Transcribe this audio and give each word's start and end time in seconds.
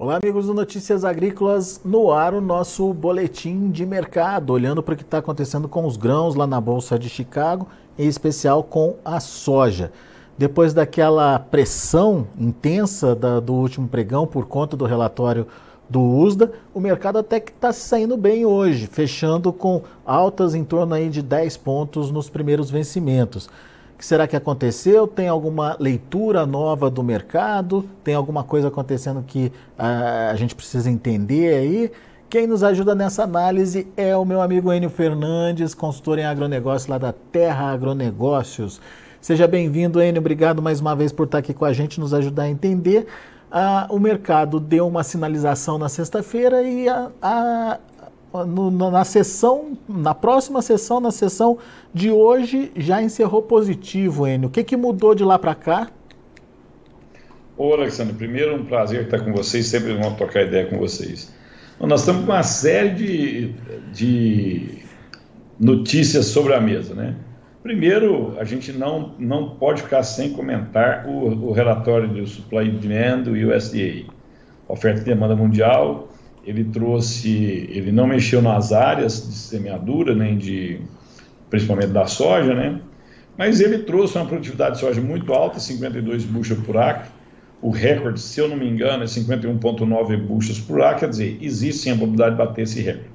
Olá, 0.00 0.20
amigos 0.22 0.46
do 0.46 0.54
Notícias 0.54 1.04
Agrícolas, 1.04 1.80
no 1.84 2.12
ar 2.12 2.32
o 2.32 2.40
nosso 2.40 2.94
boletim 2.94 3.68
de 3.68 3.84
mercado, 3.84 4.52
olhando 4.52 4.80
para 4.80 4.94
o 4.94 4.96
que 4.96 5.02
está 5.02 5.18
acontecendo 5.18 5.66
com 5.66 5.84
os 5.84 5.96
grãos 5.96 6.36
lá 6.36 6.46
na 6.46 6.60
Bolsa 6.60 6.96
de 6.96 7.08
Chicago, 7.08 7.66
em 7.98 8.06
especial 8.06 8.62
com 8.62 8.94
a 9.04 9.18
soja. 9.18 9.90
Depois 10.38 10.72
daquela 10.72 11.40
pressão 11.40 12.28
intensa 12.38 13.12
da, 13.12 13.40
do 13.40 13.52
último 13.52 13.88
pregão 13.88 14.24
por 14.24 14.46
conta 14.46 14.76
do 14.76 14.84
relatório 14.84 15.48
do 15.90 16.00
USDA, 16.00 16.52
o 16.72 16.78
mercado 16.78 17.18
até 17.18 17.40
que 17.40 17.50
está 17.50 17.72
saindo 17.72 18.16
bem 18.16 18.46
hoje, 18.46 18.86
fechando 18.86 19.52
com 19.52 19.82
altas 20.06 20.54
em 20.54 20.62
torno 20.62 20.94
aí 20.94 21.08
de 21.08 21.22
10 21.22 21.56
pontos 21.56 22.12
nos 22.12 22.30
primeiros 22.30 22.70
vencimentos 22.70 23.50
que 23.98 24.06
será 24.06 24.28
que 24.28 24.36
aconteceu? 24.36 25.08
Tem 25.08 25.26
alguma 25.26 25.76
leitura 25.80 26.46
nova 26.46 26.88
do 26.88 27.02
mercado? 27.02 27.84
Tem 28.04 28.14
alguma 28.14 28.44
coisa 28.44 28.68
acontecendo 28.68 29.24
que 29.26 29.52
uh, 29.76 30.30
a 30.30 30.36
gente 30.36 30.54
precisa 30.54 30.88
entender 30.88 31.52
aí? 31.54 31.92
Quem 32.30 32.46
nos 32.46 32.62
ajuda 32.62 32.94
nessa 32.94 33.24
análise 33.24 33.88
é 33.96 34.16
o 34.16 34.24
meu 34.24 34.40
amigo 34.40 34.72
Enio 34.72 34.88
Fernandes, 34.88 35.74
consultor 35.74 36.18
em 36.18 36.24
agronegócio 36.24 36.90
lá 36.90 36.96
da 36.96 37.12
Terra 37.12 37.72
Agronegócios. 37.72 38.80
Seja 39.20 39.48
bem-vindo, 39.48 40.00
Enio. 40.00 40.20
Obrigado 40.20 40.62
mais 40.62 40.78
uma 40.78 40.94
vez 40.94 41.10
por 41.10 41.24
estar 41.24 41.38
aqui 41.38 41.52
com 41.52 41.64
a 41.64 41.72
gente, 41.72 41.98
nos 41.98 42.14
ajudar 42.14 42.44
a 42.44 42.48
entender. 42.48 43.08
Uh, 43.50 43.96
o 43.96 43.98
mercado 43.98 44.60
deu 44.60 44.86
uma 44.86 45.02
sinalização 45.02 45.76
na 45.76 45.88
sexta-feira 45.88 46.62
e 46.62 46.88
a, 46.88 47.10
a, 47.20 47.78
no, 48.32 48.90
na 48.90 49.04
sessão, 49.04 49.76
na 49.88 50.14
próxima 50.14 50.60
sessão, 50.62 51.00
na 51.00 51.10
sessão 51.10 51.58
de 51.92 52.10
hoje, 52.10 52.70
já 52.76 53.02
encerrou 53.02 53.42
positivo, 53.42 54.26
Enio. 54.26 54.48
O 54.48 54.50
que, 54.50 54.62
que 54.62 54.76
mudou 54.76 55.14
de 55.14 55.24
lá 55.24 55.38
para 55.38 55.54
cá? 55.54 55.88
Ô, 57.56 57.72
Alexandre, 57.72 58.14
primeiro 58.14 58.54
um 58.54 58.64
prazer 58.64 59.04
estar 59.04 59.20
com 59.20 59.32
vocês, 59.32 59.66
sempre 59.66 59.92
vamos 59.94 60.16
trocar 60.16 60.42
ideia 60.42 60.66
com 60.66 60.78
vocês. 60.78 61.32
Nós 61.80 62.00
estamos 62.00 62.24
com 62.24 62.32
uma 62.32 62.42
série 62.42 62.90
de, 62.90 63.54
de 63.92 64.78
notícias 65.58 66.26
sobre 66.26 66.54
a 66.54 66.60
mesa, 66.60 66.94
né? 66.94 67.16
Primeiro, 67.62 68.34
a 68.38 68.44
gente 68.44 68.72
não, 68.72 69.14
não 69.18 69.50
pode 69.50 69.82
ficar 69.82 70.02
sem 70.02 70.32
comentar 70.32 71.06
o, 71.06 71.48
o 71.48 71.52
relatório 71.52 72.08
do 72.08 72.26
Supply 72.26 72.70
Demand 72.70 73.22
do 73.22 73.32
USDA. 73.32 74.04
Oferta 74.68 75.00
e 75.00 75.04
demanda 75.04 75.34
mundial, 75.34 76.08
ele 76.48 76.64
trouxe, 76.64 77.68
ele 77.70 77.92
não 77.92 78.06
mexeu 78.06 78.40
nas 78.40 78.72
áreas 78.72 79.28
de 79.28 79.34
semeadura, 79.34 80.14
nem 80.14 80.38
de, 80.38 80.80
principalmente 81.50 81.90
da 81.90 82.06
soja, 82.06 82.54
né? 82.54 82.80
Mas 83.36 83.60
ele 83.60 83.80
trouxe 83.80 84.16
uma 84.16 84.24
produtividade 84.24 84.76
de 84.76 84.80
soja 84.80 84.98
muito 84.98 85.34
alta, 85.34 85.60
52 85.60 86.24
buchas 86.24 86.56
por 86.60 86.78
acre. 86.78 87.10
O 87.60 87.68
recorde, 87.68 88.18
se 88.18 88.40
eu 88.40 88.48
não 88.48 88.56
me 88.56 88.66
engano, 88.66 89.02
é 89.02 89.06
51,9 89.06 90.16
buchas 90.26 90.58
por 90.58 90.80
acre, 90.80 91.00
quer 91.00 91.10
dizer, 91.10 91.38
existe 91.42 91.82
sim 91.82 91.90
a 91.90 91.96
probabilidade 91.96 92.30
de 92.30 92.38
bater 92.38 92.62
esse 92.62 92.80
recorde. 92.80 93.10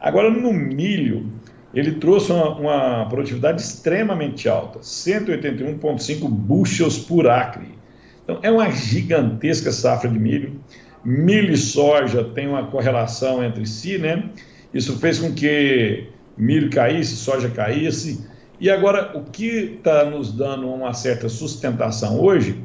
Agora, 0.00 0.30
no 0.30 0.50
milho, 0.50 1.30
ele 1.74 1.92
trouxe 1.92 2.32
uma, 2.32 2.56
uma 2.56 3.06
produtividade 3.10 3.60
extremamente 3.60 4.48
alta, 4.48 4.78
181,5 4.78 6.26
buchas 6.30 6.98
por 6.98 7.28
acre. 7.28 7.78
Então, 8.24 8.38
é 8.42 8.50
uma 8.50 8.70
gigantesca 8.70 9.70
safra 9.70 10.08
de 10.08 10.18
milho 10.18 10.58
milho 11.04 11.52
e 11.52 11.56
soja 11.56 12.24
têm 12.24 12.48
uma 12.48 12.66
correlação 12.66 13.42
entre 13.44 13.66
si, 13.66 13.98
né? 13.98 14.30
Isso 14.72 14.98
fez 14.98 15.18
com 15.18 15.32
que 15.32 16.08
milho 16.36 16.70
caísse, 16.70 17.16
soja 17.16 17.48
caísse. 17.48 18.26
E 18.60 18.70
agora, 18.70 19.16
o 19.16 19.24
que 19.24 19.76
está 19.78 20.04
nos 20.04 20.32
dando 20.32 20.68
uma 20.68 20.92
certa 20.92 21.28
sustentação 21.28 22.20
hoje 22.20 22.62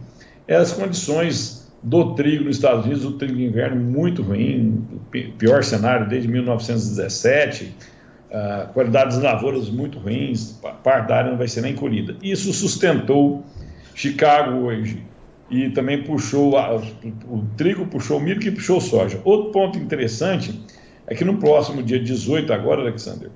é 0.48 0.56
as 0.56 0.74
condições 0.74 1.72
do 1.82 2.16
trigo 2.16 2.46
nos 2.46 2.58
Estados 2.58 2.86
Unidos, 2.86 3.06
o 3.06 3.14
trigo 3.14 3.36
de 3.36 3.46
inverno 3.46 3.82
muito 3.82 4.22
ruim, 4.22 4.86
pior 5.38 5.64
cenário 5.64 6.08
desde 6.10 6.28
1917, 6.28 7.76
uh, 8.32 8.74
qualidade 8.74 9.16
das 9.16 9.24
lavouras 9.24 9.70
muito 9.70 10.00
ruins, 10.00 10.60
parte 10.84 11.08
da 11.08 11.18
área 11.18 11.32
não 11.32 11.38
vai 11.38 11.48
ser 11.48 11.62
nem 11.62 11.76
colhida. 11.76 12.16
Isso 12.24 12.52
sustentou 12.52 13.46
Chicago 13.94 14.66
hoje, 14.66 15.02
e 15.50 15.70
também 15.70 16.04
puxou 16.04 16.56
o 17.28 17.46
trigo, 17.56 17.86
puxou 17.86 18.18
o 18.18 18.22
milho 18.22 18.40
que 18.40 18.52
puxou 18.52 18.82
soja. 18.82 19.22
Outro 19.24 19.52
ponto 19.52 19.78
interessante 19.78 20.60
é 21.08 21.14
que 21.14 21.24
no 21.24 21.38
próximo 21.38 21.84
dia 21.84 22.00
18 22.00 22.52
agora, 22.52 22.82
Alexander, 22.82 23.30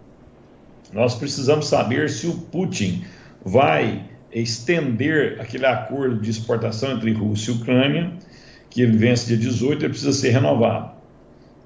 nós 0.92 1.16
precisamos 1.16 1.68
saber 1.68 2.10
se 2.10 2.26
o 2.28 2.34
Putin 2.34 3.04
vai 3.46 4.06
estender 4.32 5.40
aquele 5.40 5.66
acordo 5.66 6.20
de 6.20 6.30
exportação 6.30 6.94
entre 6.94 7.12
Rússia 7.12 7.52
e 7.52 7.56
Ucrânia, 7.56 8.14
que 8.70 8.82
ele 8.82 8.98
vence 8.98 9.28
dia 9.28 9.38
18, 9.38 9.84
ele 9.84 9.90
precisa 9.90 10.14
ser 10.14 10.32
renovado. 10.32 10.92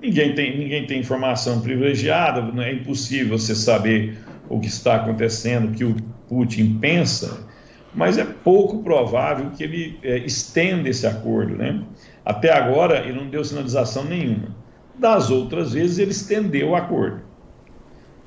Ninguém 0.01 0.35
tem, 0.35 0.57
ninguém 0.57 0.85
tem 0.85 0.99
informação 0.99 1.61
privilegiada, 1.61 2.41
é 2.61 2.73
impossível 2.73 3.37
você 3.37 3.55
saber 3.55 4.17
o 4.49 4.59
que 4.59 4.67
está 4.67 4.95
acontecendo, 4.95 5.69
o 5.69 5.71
que 5.71 5.85
o 5.85 5.95
Putin 6.27 6.77
pensa, 6.79 7.47
mas 7.93 8.17
é 8.17 8.25
pouco 8.25 8.83
provável 8.83 9.51
que 9.51 9.63
ele 9.63 9.99
é, 10.03 10.17
estenda 10.19 10.89
esse 10.89 11.05
acordo. 11.05 11.55
Né? 11.55 11.81
Até 12.25 12.51
agora, 12.51 12.99
ele 12.99 13.13
não 13.19 13.29
deu 13.29 13.43
sinalização 13.43 14.03
nenhuma. 14.03 14.55
Das 14.97 15.29
outras 15.29 15.73
vezes, 15.73 15.99
ele 15.99 16.11
estendeu 16.11 16.69
o 16.69 16.75
acordo. 16.75 17.21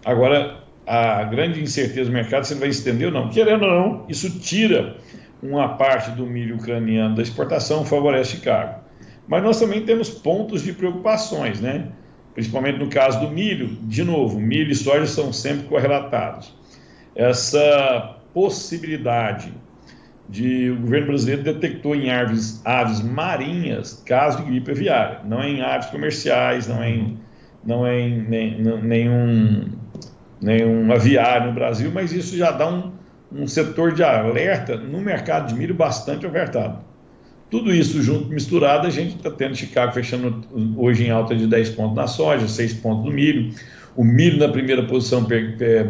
Agora, 0.04 0.64
a 0.86 1.24
grande 1.24 1.60
incerteza 1.60 2.08
do 2.08 2.14
mercado 2.14 2.44
se 2.44 2.52
ele 2.52 2.60
vai 2.60 2.68
estender 2.68 3.08
ou 3.08 3.12
não. 3.12 3.28
Querendo 3.28 3.64
ou 3.64 3.70
não, 3.70 4.04
isso 4.08 4.38
tira 4.38 4.96
uma 5.42 5.76
parte 5.76 6.12
do 6.12 6.24
milho 6.26 6.56
ucraniano 6.56 7.16
da 7.16 7.22
exportação, 7.22 7.84
favorece 7.84 8.36
Chicago. 8.36 8.80
Mas 9.26 9.42
nós 9.42 9.58
também 9.58 9.84
temos 9.84 10.08
pontos 10.08 10.62
de 10.62 10.72
preocupações, 10.72 11.60
né? 11.60 11.88
principalmente 12.34 12.78
no 12.78 12.88
caso 12.88 13.20
do 13.20 13.30
milho. 13.30 13.66
De 13.82 14.04
novo, 14.04 14.38
milho 14.38 14.70
e 14.70 14.74
soja 14.74 15.06
são 15.06 15.32
sempre 15.32 15.66
correlatados. 15.66 16.54
Essa 17.14 18.15
possibilidade 18.36 19.50
de 20.28 20.70
o 20.70 20.76
governo 20.80 21.06
brasileiro 21.06 21.42
detectou 21.42 21.96
em 21.96 22.10
aves, 22.10 22.60
aves 22.66 23.00
marinhas 23.00 24.02
casos 24.04 24.44
de 24.44 24.50
gripe 24.50 24.72
aviária, 24.72 25.20
não 25.24 25.42
em 25.42 25.62
aves 25.62 25.88
comerciais, 25.88 26.68
não 26.68 26.84
em, 26.84 27.18
não 27.64 27.90
em 27.90 28.20
nem, 28.28 28.60
nenhum, 28.60 29.64
nenhum 30.38 30.92
aviário 30.92 31.46
no 31.46 31.54
Brasil, 31.54 31.90
mas 31.94 32.12
isso 32.12 32.36
já 32.36 32.50
dá 32.50 32.68
um, 32.68 32.92
um 33.32 33.46
setor 33.46 33.94
de 33.94 34.04
alerta 34.04 34.76
no 34.76 35.00
mercado 35.00 35.48
de 35.48 35.54
milho 35.54 35.74
bastante 35.74 36.26
ofertado. 36.26 36.80
Tudo 37.50 37.72
isso 37.72 38.02
junto, 38.02 38.28
misturado, 38.28 38.86
a 38.86 38.90
gente 38.90 39.16
está 39.16 39.30
tendo 39.30 39.54
Chicago 39.54 39.92
fechando 39.92 40.42
hoje 40.76 41.06
em 41.06 41.10
alta 41.10 41.34
de 41.34 41.46
10 41.46 41.70
pontos 41.70 41.96
na 41.96 42.06
soja, 42.06 42.46
6 42.46 42.74
pontos 42.74 43.06
no 43.06 43.12
milho, 43.12 43.54
o 43.96 44.04
milho 44.04 44.38
na 44.38 44.48
primeira 44.48 44.82
posição 44.82 45.26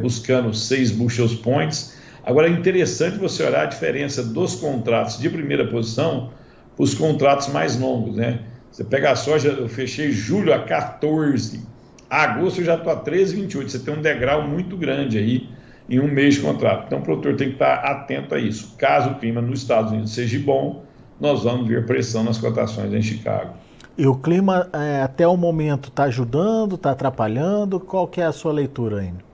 buscando 0.01 0.55
6 0.55 0.93
bushels 0.93 1.35
points, 1.35 1.97
Agora 2.27 2.49
é 2.49 2.51
interessante 2.51 3.19
você 3.19 3.45
olhar 3.45 3.63
a 3.63 3.67
diferença 3.67 4.21
dos 4.21 4.57
contratos 4.57 5.17
de 5.17 5.31
primeira 5.31 5.65
posição 5.69 6.31
para 6.75 6.83
os 6.83 6.93
contratos 6.93 7.47
mais 7.49 7.79
longos, 7.79 8.17
né? 8.17 8.41
Você 8.69 8.83
pega 8.83 9.13
a 9.13 9.17
soja, 9.17 9.51
eu 9.51 9.69
fechei 9.69 10.11
julho 10.11 10.53
a 10.53 10.59
14, 10.59 11.65
agosto 12.11 12.61
eu 12.61 12.65
já 12.65 12.75
estou 12.75 12.93
a 12.93 12.97
13,28. 12.97 13.69
Você 13.69 13.79
tem 13.79 13.95
um 13.95 14.03
degrau 14.03 14.47
muito 14.47 14.77
grande 14.77 15.19
aí 15.19 15.49
em 15.89 16.01
um 16.01 16.09
mês 16.09 16.35
de 16.35 16.41
contrato. 16.41 16.87
Então 16.89 16.99
o 16.99 17.03
produtor 17.03 17.37
tem 17.37 17.49
que 17.51 17.55
estar 17.55 17.77
atento 17.77 18.35
a 18.35 18.41
isso. 18.41 18.75
Caso 18.77 19.11
o 19.11 19.15
clima 19.15 19.41
nos 19.41 19.61
Estados 19.61 19.93
Unidos 19.93 20.13
seja 20.13 20.37
bom, 20.41 20.83
nós 21.21 21.45
vamos 21.45 21.69
ver 21.69 21.87
pressão 21.87 22.25
nas 22.25 22.39
cotações 22.39 22.93
em 22.93 23.03
Chicago. 23.03 23.55
E 23.97 24.05
o 24.05 24.17
clima 24.17 24.69
é, 24.73 25.01
até 25.01 25.29
o 25.29 25.37
momento 25.37 25.91
está 25.91 26.05
ajudando, 26.05 26.75
está 26.75 26.91
atrapalhando? 26.91 27.79
Qual 27.79 28.09
que 28.09 28.21
é 28.21 28.25
a 28.25 28.33
sua 28.33 28.53
leitura 28.53 28.99
ainda? 28.99 29.25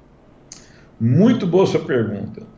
Muito 1.01 1.47
boa 1.47 1.67
sua 1.67 1.81
pergunta. 1.81 2.52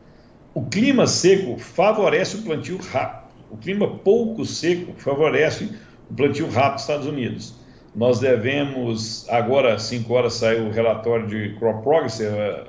O 0.55 0.63
clima 0.63 1.05
seco 1.05 1.57
favorece 1.59 2.37
o 2.37 2.41
plantio 2.43 2.77
rápido. 2.77 3.35
O 3.51 3.57
clima 3.57 3.97
pouco 3.97 4.45
seco 4.45 4.93
favorece 4.95 5.69
o 6.09 6.13
plantio 6.13 6.49
rápido 6.49 6.73
dos 6.75 6.81
Estados 6.83 7.07
Unidos. 7.07 7.55
Nós 7.93 8.21
devemos, 8.21 9.27
agora 9.27 9.73
às 9.73 9.83
5 9.83 10.13
horas 10.13 10.35
saiu 10.35 10.67
o 10.67 10.71
relatório 10.71 11.27
de 11.27 11.59
Crop 11.59 11.83
Progress, 11.83 12.21
é, 12.21 12.63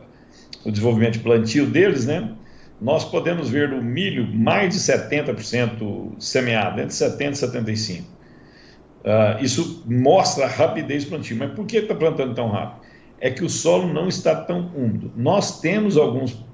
o 0.65 0.71
desenvolvimento 0.73 1.13
de 1.13 1.19
plantio 1.21 1.65
deles, 1.67 2.07
né? 2.07 2.33
Nós 2.81 3.05
podemos 3.05 3.49
ver 3.49 3.69
no 3.69 3.81
milho 3.81 4.27
mais 4.35 4.75
de 4.75 4.81
70% 4.81 6.11
semeado, 6.19 6.81
entre 6.81 6.93
70% 6.93 7.69
e 7.69 7.73
75%. 7.73 8.01
Uh, 8.01 9.45
isso 9.45 9.85
mostra 9.87 10.47
a 10.47 10.49
rapidez 10.49 11.05
do 11.05 11.11
plantio. 11.11 11.37
Mas 11.37 11.53
por 11.53 11.65
que 11.65 11.77
está 11.77 11.95
plantando 11.95 12.35
tão 12.35 12.51
rápido? 12.51 12.85
É 13.21 13.31
que 13.31 13.45
o 13.45 13.49
solo 13.49 13.93
não 13.93 14.09
está 14.09 14.35
tão 14.35 14.73
úmido. 14.75 15.13
Nós 15.17 15.61
temos 15.61 15.97
alguns 15.97 16.45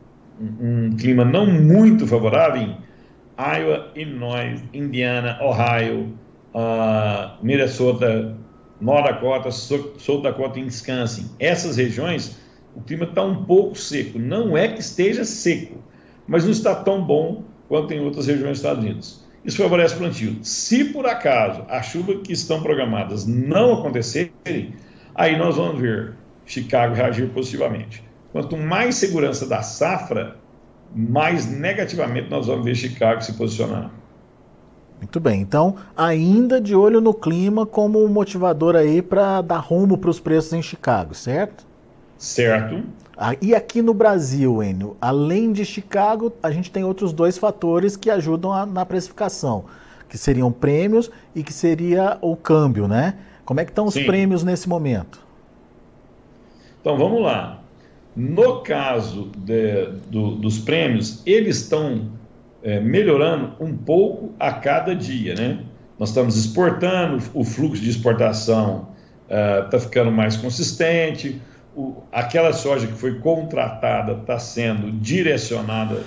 um 0.41 0.97
clima 0.97 1.25
não 1.25 1.47
muito 1.47 2.07
favorável 2.07 2.63
em 2.63 2.77
Iowa, 3.39 3.91
Illinois, 3.95 4.63
Indiana, 4.73 5.39
Ohio, 5.43 6.17
uh, 6.55 7.43
Minnesota, 7.43 8.37
North 8.81 9.05
Dakota, 9.05 9.51
South 9.51 10.23
Dakota 10.23 10.59
e 10.59 10.65
Wisconsin. 10.65 11.31
Essas 11.39 11.77
regiões, 11.77 12.39
o 12.75 12.81
clima 12.83 13.05
está 13.05 13.23
um 13.23 13.45
pouco 13.45 13.77
seco. 13.77 14.19
Não 14.19 14.57
é 14.57 14.69
que 14.69 14.81
esteja 14.81 15.25
seco, 15.25 15.79
mas 16.27 16.45
não 16.45 16.51
está 16.51 16.75
tão 16.75 17.03
bom 17.03 17.45
quanto 17.69 17.93
em 17.95 18.01
outras 18.01 18.27
regiões 18.27 18.51
dos 18.51 18.59
Estados 18.59 18.85
Unidos. 18.85 19.25
isso 19.45 19.57
favorece 19.57 19.95
o 19.95 19.99
plantio. 19.99 20.37
Se 20.43 20.85
por 20.85 21.07
acaso 21.07 21.65
as 21.69 21.87
chuvas 21.87 22.21
que 22.25 22.33
estão 22.33 22.63
programadas 22.63 23.27
não 23.27 23.75
acontecerem, 23.75 24.75
aí 25.15 25.37
nós 25.37 25.57
vamos 25.57 25.81
ver 25.81 26.15
Chicago 26.45 26.95
reagir 26.95 27.29
positivamente. 27.31 28.05
Quanto 28.33 28.57
mais 28.57 28.95
segurança 28.95 29.47
da 29.47 29.63
safra, 29.63 30.37
mais 30.95 31.47
negativamente 31.47 32.31
nós 32.31 32.47
vamos 32.47 32.65
ver 32.65 32.75
Chicago 32.75 33.23
se 33.23 33.35
posicionar. 33.35 33.91
Muito 34.99 35.19
bem. 35.19 35.41
Então, 35.41 35.77
ainda 35.97 36.61
de 36.61 36.75
olho 36.75 37.01
no 37.01 37.13
clima 37.13 37.67
como 37.67 38.07
motivador 38.09 38.77
aí 38.77 39.03
para 39.03 39.43
dar 39.43 39.59
rumo 39.59 39.99
para 39.99 40.09
os 40.09 40.21
preços 40.21 40.53
em 40.53 40.63
Chicago, 40.63 41.15
certo? 41.15 41.67
Certo. 42.17 42.85
Ah, 43.17 43.35
e 43.43 43.55
aqui 43.55 43.83
no 43.83 43.93
Brasil, 43.93 44.63
Enio, 44.63 44.97
além 45.01 45.53
de 45.53 45.65
Chicago, 45.65 46.33
a 46.43 46.51
gente 46.51 46.71
tem 46.71 46.85
outros 46.85 47.13
dois 47.13 47.37
fatores 47.37 47.97
que 47.97 48.09
ajudam 48.11 48.53
a, 48.53 48.65
na 48.65 48.87
precificação, 48.87 49.65
que 50.09 50.17
seriam 50.17 50.53
prêmios 50.53 51.11
e 51.35 51.43
que 51.43 51.53
seria 51.53 52.17
o 52.21 52.37
câmbio, 52.37 52.87
né? 52.87 53.17
Como 53.45 53.61
é 53.61 53.65
que 53.65 53.73
estão 53.73 53.87
os 53.87 53.95
Sim. 53.95 54.07
prêmios 54.07 54.45
nesse 54.45 54.69
momento? 54.69 55.21
Então 56.81 56.97
vamos 56.97 57.23
lá. 57.23 57.62
No 58.15 58.61
caso 58.61 59.31
de, 59.39 59.87
do, 60.11 60.37
dos 60.37 60.59
prêmios, 60.59 61.23
eles 61.25 61.63
estão 61.63 62.11
é, 62.63 62.79
melhorando 62.79 63.55
um 63.59 63.77
pouco 63.77 64.35
a 64.39 64.53
cada 64.53 64.95
dia, 64.95 65.35
né? 65.35 65.65
Nós 65.99 66.11
estamos 66.11 66.37
exportando, 66.37 67.23
o 67.33 67.45
fluxo 67.45 67.81
de 67.83 67.89
exportação 67.89 68.89
está 69.25 69.77
uh, 69.77 69.81
ficando 69.81 70.11
mais 70.11 70.37
consistente, 70.37 71.41
o, 71.75 72.03
aquela 72.13 72.53
soja 72.53 72.87
que 72.87 72.93
foi 72.93 73.19
contratada 73.19 74.13
está 74.13 74.39
sendo 74.39 74.91
direcionada 74.91 76.03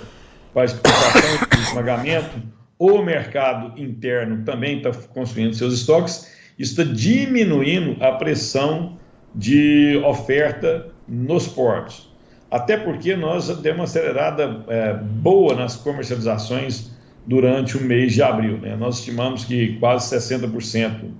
para 0.52 0.64
exportação 0.64 1.48
e 1.58 1.62
esmagamento, 1.62 2.42
o 2.78 3.02
mercado 3.02 3.80
interno 3.80 4.44
também 4.44 4.78
está 4.78 4.92
construindo 5.12 5.54
seus 5.54 5.74
estoques, 5.74 6.30
isso 6.58 6.80
está 6.80 6.94
diminuindo 6.94 8.02
a 8.04 8.12
pressão 8.12 8.96
de 9.34 10.00
oferta 10.04 10.88
nos 11.08 11.46
portos. 11.46 12.08
Até 12.50 12.76
porque 12.76 13.16
nós 13.16 13.48
demos 13.58 13.78
uma 13.78 13.84
acelerada 13.84 14.64
é, 14.68 14.94
boa 14.94 15.54
nas 15.54 15.76
comercializações 15.76 16.90
durante 17.26 17.76
o 17.76 17.80
mês 17.80 18.12
de 18.12 18.22
abril. 18.22 18.58
Né? 18.58 18.76
Nós 18.76 18.98
estimamos 18.98 19.44
que 19.44 19.76
quase 19.78 20.14
60% 20.16 21.10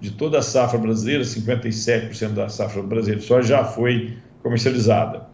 de 0.00 0.10
toda 0.10 0.38
a 0.38 0.42
safra 0.42 0.78
brasileira, 0.78 1.22
57% 1.22 2.30
da 2.30 2.48
safra 2.48 2.82
brasileira 2.82 3.20
só 3.20 3.40
já 3.42 3.64
foi 3.64 4.16
comercializada. 4.42 5.26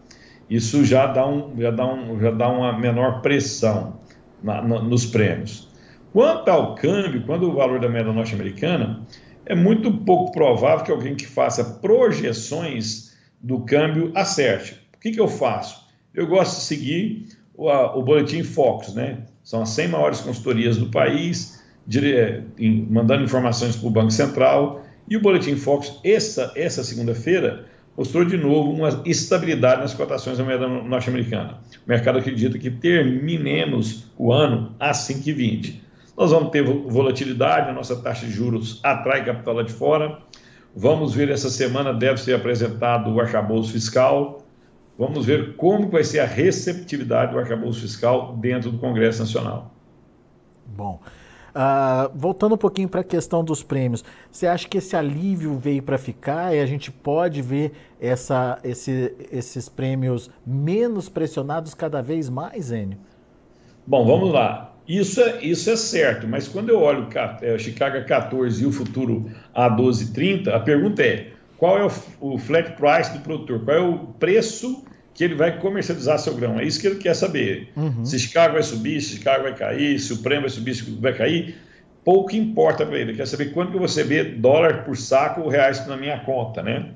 Isso 0.49 0.83
já 0.83 1.07
dá, 1.07 1.27
um, 1.27 1.53
já 1.57 1.71
dá, 1.71 1.85
um, 1.85 2.19
já 2.19 2.31
dá 2.31 2.49
uma 2.49 2.77
menor 2.77 3.21
pressão 3.21 3.99
na, 4.43 4.61
na, 4.61 4.81
nos 4.81 5.05
prêmios. 5.05 5.69
Quanto 6.11 6.49
ao 6.49 6.75
câmbio, 6.75 7.23
quando 7.25 7.49
o 7.49 7.53
valor 7.53 7.79
da 7.79 7.87
moeda 7.87 8.11
norte-americana, 8.11 9.01
é 9.45 9.55
muito 9.55 9.91
pouco 9.91 10.31
provável 10.31 10.83
que 10.83 10.91
alguém 10.91 11.15
que 11.15 11.25
faça 11.25 11.63
projeções 11.63 13.08
do 13.41 13.61
câmbio 13.61 14.11
acerte. 14.15 14.73
O 14.95 14.99
que, 14.99 15.11
que 15.11 15.19
eu 15.19 15.27
faço? 15.27 15.87
Eu 16.13 16.27
gosto 16.27 16.57
de 16.57 16.63
seguir 16.63 17.27
o, 17.55 17.69
a, 17.69 17.95
o 17.95 18.03
boletim 18.03 18.43
Focus, 18.43 18.93
né? 18.93 19.19
São 19.43 19.61
as 19.61 19.69
100 19.69 19.87
maiores 19.87 20.21
consultorias 20.21 20.77
do 20.77 20.87
país, 20.87 21.63
dire, 21.85 22.43
em, 22.57 22.85
mandando 22.89 23.23
informações 23.23 23.75
para 23.75 23.87
o 23.87 23.91
Banco 23.91 24.11
Central. 24.11 24.83
E 25.09 25.17
o 25.17 25.21
boletim 25.21 25.55
Focus, 25.55 25.99
essa, 26.03 26.51
essa 26.55 26.83
segunda-feira, 26.83 27.65
mostrou 27.97 28.23
de 28.23 28.37
novo 28.37 28.71
uma 28.71 29.01
estabilidade 29.05 29.81
nas 29.81 29.93
cotações 29.93 30.37
da 30.37 30.43
moeda 30.43 30.67
norte-americana. 30.67 31.59
O 31.85 31.89
mercado 31.89 32.19
acredita 32.19 32.57
que 32.57 32.69
terminemos 32.69 34.05
o 34.17 34.31
ano 34.31 34.75
assim 34.79 35.21
que 35.21 35.33
20. 35.33 35.83
Nós 36.17 36.31
vamos 36.31 36.49
ter 36.51 36.63
volatilidade, 36.63 37.69
a 37.69 37.73
nossa 37.73 37.95
taxa 37.95 38.25
de 38.25 38.31
juros 38.31 38.79
atrai 38.83 39.23
capital 39.23 39.53
lá 39.53 39.63
de 39.63 39.71
fora. 39.71 40.19
Vamos 40.75 41.13
ver 41.13 41.29
essa 41.29 41.49
semana, 41.49 41.93
deve 41.93 42.19
ser 42.21 42.33
apresentado 42.35 43.11
o 43.11 43.19
arcabouço 43.19 43.71
fiscal. 43.71 44.39
Vamos 44.97 45.25
ver 45.25 45.55
como 45.55 45.89
vai 45.89 46.03
ser 46.03 46.19
a 46.19 46.25
receptividade 46.25 47.31
do 47.31 47.39
arcabouço 47.39 47.81
fiscal 47.81 48.35
dentro 48.37 48.71
do 48.71 48.77
Congresso 48.77 49.19
Nacional. 49.19 49.71
Bom, 50.65 50.99
uh, 51.49 52.11
voltando 52.13 52.55
um 52.55 52.57
pouquinho 52.57 52.87
para 52.87 53.01
a 53.01 53.03
questão 53.03 53.43
dos 53.43 53.63
prêmios, 53.63 54.03
você 54.31 54.45
acha 54.45 54.67
que 54.67 54.77
esse 54.77 54.95
alívio 54.95 55.57
veio 55.57 55.81
para 55.81 55.97
ficar 55.97 56.53
e 56.53 56.59
a 56.59 56.65
gente 56.65 56.91
pode 56.91 57.41
ver 57.41 57.71
essa, 57.99 58.59
esse, 58.63 59.13
esses 59.31 59.67
prêmios 59.67 60.29
menos 60.45 61.09
pressionados 61.09 61.73
cada 61.73 62.01
vez 62.01 62.29
mais, 62.29 62.71
Enio? 62.71 62.97
Bom, 63.87 64.05
vamos 64.05 64.31
lá. 64.31 64.73
Isso 64.89 65.21
é, 65.21 65.45
isso 65.45 65.69
é 65.69 65.75
certo, 65.75 66.27
mas 66.27 66.47
quando 66.47 66.69
eu 66.69 66.79
olho 66.79 67.07
é, 67.43 67.53
o 67.53 67.59
Chicago 67.59 68.03
14 68.07 68.63
e 68.63 68.65
o 68.65 68.71
futuro 68.71 69.29
a 69.53 69.69
12,30, 69.69 70.47
a 70.47 70.59
pergunta 70.59 71.03
é: 71.03 71.27
qual 71.59 71.77
é 71.77 71.85
o, 71.85 71.91
o 72.19 72.39
flat 72.39 72.71
price 72.71 73.13
do 73.13 73.19
produtor? 73.19 73.63
Qual 73.63 73.77
é 73.77 73.79
o 73.79 73.97
preço 74.19 74.83
que 75.13 75.23
ele 75.23 75.35
vai 75.35 75.59
comercializar 75.59 76.17
seu 76.17 76.33
grão? 76.33 76.59
É 76.59 76.65
isso 76.65 76.81
que 76.81 76.87
ele 76.87 76.95
quer 76.95 77.13
saber. 77.13 77.71
Uhum. 77.75 78.03
Se 78.03 78.17
Chicago 78.17 78.53
vai 78.53 78.63
subir, 78.63 78.99
se 78.99 79.17
Chicago 79.17 79.43
vai 79.43 79.55
cair, 79.55 79.99
se 79.99 80.11
o 80.11 80.17
prêmio 80.23 80.41
vai 80.41 80.49
subir, 80.49 80.73
se 80.73 80.89
vai 80.99 81.13
cair. 81.13 81.55
Pouco 82.03 82.35
importa 82.35 82.83
para 82.83 82.95
ele. 82.95 83.11
Ele 83.11 83.17
quer 83.17 83.27
saber 83.27 83.53
quanto 83.53 83.67
que 83.67 83.77
vou 83.77 83.85
receber 83.85 84.39
dólar 84.39 84.85
por 84.85 84.97
saco 84.97 85.41
ou 85.41 85.49
reais 85.49 85.85
na 85.85 85.97
minha 85.97 86.17
conta, 86.21 86.63
né? 86.63 86.93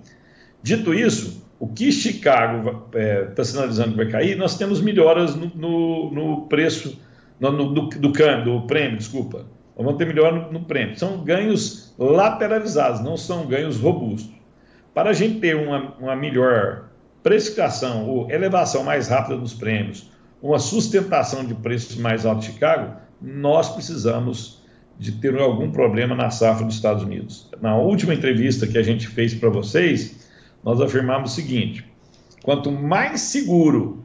Dito 0.64 0.96
isso, 0.96 1.46
o 1.60 1.68
que 1.68 1.92
Chicago 1.92 2.88
está 2.88 3.00
é, 3.00 3.26
tá 3.26 3.44
sinalizando 3.44 3.92
que 3.92 3.98
vai 3.98 4.08
cair, 4.08 4.36
nós 4.36 4.58
temos 4.58 4.82
melhoras 4.82 5.36
no, 5.36 5.52
no, 5.54 6.12
no 6.12 6.42
preço 6.48 7.00
no, 7.44 7.52
no, 7.52 7.74
do, 7.74 7.90
do 7.90 8.12
do 8.44 8.62
prêmio, 8.68 8.98
desculpa. 8.98 9.46
Vamos 9.76 9.98
ter 9.98 10.06
melhor 10.06 10.32
no, 10.34 10.54
no, 10.54 10.66
prêmio. 10.66 10.98
São 10.98 11.24
ganhos 11.24 11.94
lateralizados, 11.98 13.02
não 13.02 13.18
são 13.18 13.48
ganhos 13.48 13.78
robustos. 13.78 14.34
Para 14.94 15.10
a 15.10 15.14
gente 15.14 15.40
ter 15.40 15.56
uma, 15.56 15.96
uma 16.00 16.16
melhor 16.16 16.90
precificação 17.24 18.08
ou 18.08 18.30
elevação 18.30 18.84
mais 18.84 19.08
rápida 19.08 19.38
dos 19.38 19.54
prêmios, 19.54 20.12
uma 20.42 20.60
sustentação 20.60 21.44
de 21.44 21.56
preços 21.56 21.98
mais 21.98 22.26
altos 22.26 22.48
em 22.48 22.52
Chicago, 22.52 22.96
nós 23.22 23.70
precisamos 23.70 24.62
de 25.00 25.14
ter 25.14 25.36
algum 25.40 25.72
problema 25.72 26.14
na 26.16 26.30
safra 26.30 26.66
dos 26.66 26.76
Estados 26.76 27.04
Unidos. 27.04 27.50
Na 27.62 27.76
última 27.76 28.14
entrevista 28.14 28.68
que 28.68 28.78
a 28.78 28.84
gente 28.84 29.08
fez 29.08 29.34
para 29.34 29.50
vocês, 29.50 30.30
nós 30.64 30.80
afirmamos 30.80 31.32
o 31.32 31.36
seguinte: 31.36 31.84
quanto 32.44 32.72
mais 32.72 33.22
seguro 33.22 34.03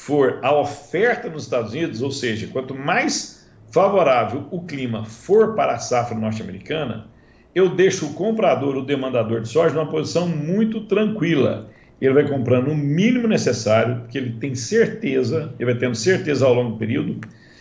for 0.00 0.38
a 0.42 0.50
oferta 0.58 1.28
nos 1.28 1.42
Estados 1.42 1.72
Unidos, 1.72 2.00
ou 2.00 2.10
seja, 2.10 2.46
quanto 2.46 2.74
mais 2.74 3.46
favorável 3.70 4.46
o 4.50 4.62
clima 4.62 5.04
for 5.04 5.54
para 5.54 5.74
a 5.74 5.78
safra 5.78 6.16
norte-americana, 6.16 7.06
eu 7.54 7.68
deixo 7.68 8.06
o 8.06 8.14
comprador, 8.14 8.76
o 8.78 8.84
demandador 8.84 9.42
de 9.42 9.48
soja, 9.50 9.74
numa 9.74 9.90
posição 9.90 10.26
muito 10.26 10.86
tranquila. 10.86 11.68
Ele 12.00 12.14
vai 12.14 12.26
comprando 12.26 12.68
o 12.68 12.74
mínimo 12.74 13.28
necessário, 13.28 14.00
porque 14.00 14.16
ele 14.16 14.38
tem 14.40 14.54
certeza, 14.54 15.54
ele 15.58 15.70
vai 15.70 15.78
tendo 15.78 15.94
certeza 15.94 16.46
ao 16.46 16.54
longo 16.54 16.70
do 16.70 16.78
período, 16.78 17.20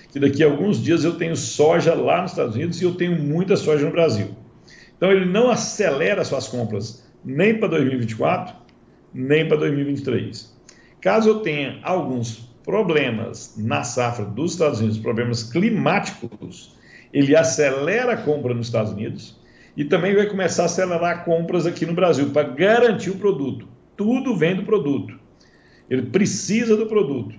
que 0.09 0.17
daqui 0.17 0.41
a 0.41 0.47
alguns 0.47 0.81
dias 0.81 1.03
eu 1.03 1.17
tenho 1.17 1.35
soja 1.35 1.93
lá 1.93 2.21
nos 2.21 2.31
Estados 2.31 2.55
Unidos 2.55 2.81
e 2.81 2.85
eu 2.85 2.95
tenho 2.95 3.21
muita 3.21 3.57
soja 3.57 3.85
no 3.85 3.91
Brasil. 3.91 4.29
Então 4.95 5.11
ele 5.11 5.25
não 5.25 5.51
acelera 5.51 6.23
suas 6.23 6.47
compras 6.47 7.05
nem 7.23 7.59
para 7.59 7.67
2024, 7.67 8.55
nem 9.13 9.45
para 9.45 9.57
2023. 9.57 10.57
Caso 11.01 11.29
eu 11.29 11.39
tenha 11.39 11.79
alguns 11.83 12.49
problemas 12.63 13.55
na 13.57 13.83
safra 13.83 14.25
dos 14.25 14.53
Estados 14.53 14.79
Unidos, 14.79 14.97
problemas 14.99 15.43
climáticos, 15.43 16.75
ele 17.13 17.35
acelera 17.35 18.13
a 18.13 18.17
compra 18.17 18.53
nos 18.53 18.67
Estados 18.67 18.91
Unidos 18.91 19.39
e 19.75 19.85
também 19.85 20.13
vai 20.13 20.27
começar 20.27 20.63
a 20.63 20.65
acelerar 20.65 21.23
compras 21.23 21.65
aqui 21.65 21.85
no 21.85 21.93
Brasil 21.93 22.29
para 22.31 22.49
garantir 22.49 23.09
o 23.09 23.15
produto. 23.15 23.67
Tudo 23.95 24.35
vem 24.35 24.55
do 24.55 24.63
produto. 24.63 25.17
Ele 25.89 26.03
precisa 26.03 26.75
do 26.75 26.85
produto. 26.85 27.35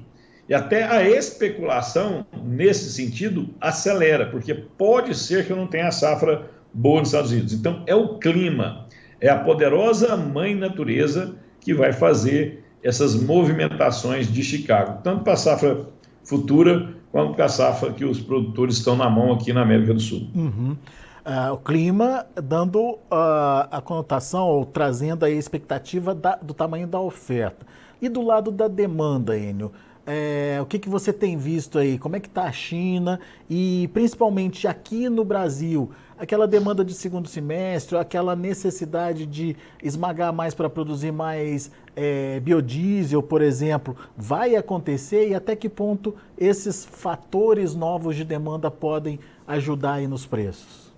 E 0.48 0.54
até 0.54 0.82
a 0.82 1.08
especulação, 1.08 2.26
nesse 2.42 2.90
sentido, 2.90 3.50
acelera, 3.60 4.26
porque 4.26 4.52
pode 4.52 5.16
ser 5.16 5.46
que 5.46 5.52
eu 5.52 5.56
não 5.56 5.68
tenha 5.68 5.86
a 5.86 5.92
safra 5.92 6.50
boa 6.74 7.00
nos 7.00 7.10
Estados 7.10 7.30
Unidos. 7.30 7.52
Então, 7.52 7.84
é 7.86 7.94
o 7.94 8.18
clima, 8.18 8.88
é 9.20 9.28
a 9.28 9.38
poderosa 9.38 10.16
mãe 10.16 10.54
natureza 10.54 11.36
que 11.60 11.72
vai 11.72 11.92
fazer 11.92 12.59
essas 12.82 13.14
movimentações 13.14 14.32
de 14.32 14.42
Chicago, 14.42 15.00
tanto 15.02 15.24
para 15.24 15.34
a 15.34 15.36
safra 15.36 15.86
futura 16.24 16.94
quanto 17.12 17.34
para 17.34 17.46
a 17.46 17.48
safra 17.48 17.92
que 17.92 18.04
os 18.04 18.20
produtores 18.20 18.76
estão 18.76 18.96
na 18.96 19.10
mão 19.10 19.32
aqui 19.32 19.52
na 19.52 19.62
América 19.62 19.92
do 19.94 20.00
Sul. 20.00 20.28
Uhum. 20.34 20.76
Uh, 21.20 21.52
o 21.52 21.58
clima 21.58 22.26
dando 22.34 22.80
uh, 22.80 23.68
a 23.70 23.80
conotação 23.84 24.46
ou 24.46 24.64
trazendo 24.64 25.24
a 25.24 25.30
expectativa 25.30 26.14
da, 26.14 26.36
do 26.36 26.54
tamanho 26.54 26.86
da 26.86 27.00
oferta. 27.00 27.66
E 28.00 28.08
do 28.08 28.22
lado 28.22 28.50
da 28.50 28.66
demanda, 28.66 29.36
Enio, 29.36 29.70
é, 30.06 30.58
o 30.60 30.66
que, 30.66 30.78
que 30.78 30.88
você 30.88 31.12
tem 31.12 31.36
visto 31.36 31.78
aí? 31.78 31.98
Como 31.98 32.16
é 32.16 32.20
que 32.20 32.26
está 32.26 32.44
a 32.44 32.52
China? 32.52 33.20
E 33.48 33.88
principalmente 33.92 34.66
aqui 34.66 35.08
no 35.08 35.24
Brasil, 35.24 35.90
aquela 36.20 36.46
demanda 36.46 36.84
de 36.84 36.92
segundo 36.92 37.26
semestre, 37.26 37.96
aquela 37.96 38.36
necessidade 38.36 39.24
de 39.24 39.56
esmagar 39.82 40.32
mais 40.34 40.52
para 40.54 40.68
produzir 40.68 41.10
mais 41.10 41.70
é, 41.96 42.38
biodiesel, 42.40 43.22
por 43.22 43.40
exemplo, 43.40 43.96
vai 44.16 44.54
acontecer 44.54 45.30
e 45.30 45.34
até 45.34 45.56
que 45.56 45.68
ponto 45.68 46.14
esses 46.36 46.84
fatores 46.84 47.74
novos 47.74 48.16
de 48.16 48.24
demanda 48.24 48.70
podem 48.70 49.18
ajudar 49.48 49.94
aí 49.94 50.06
nos 50.06 50.26
preços? 50.26 50.92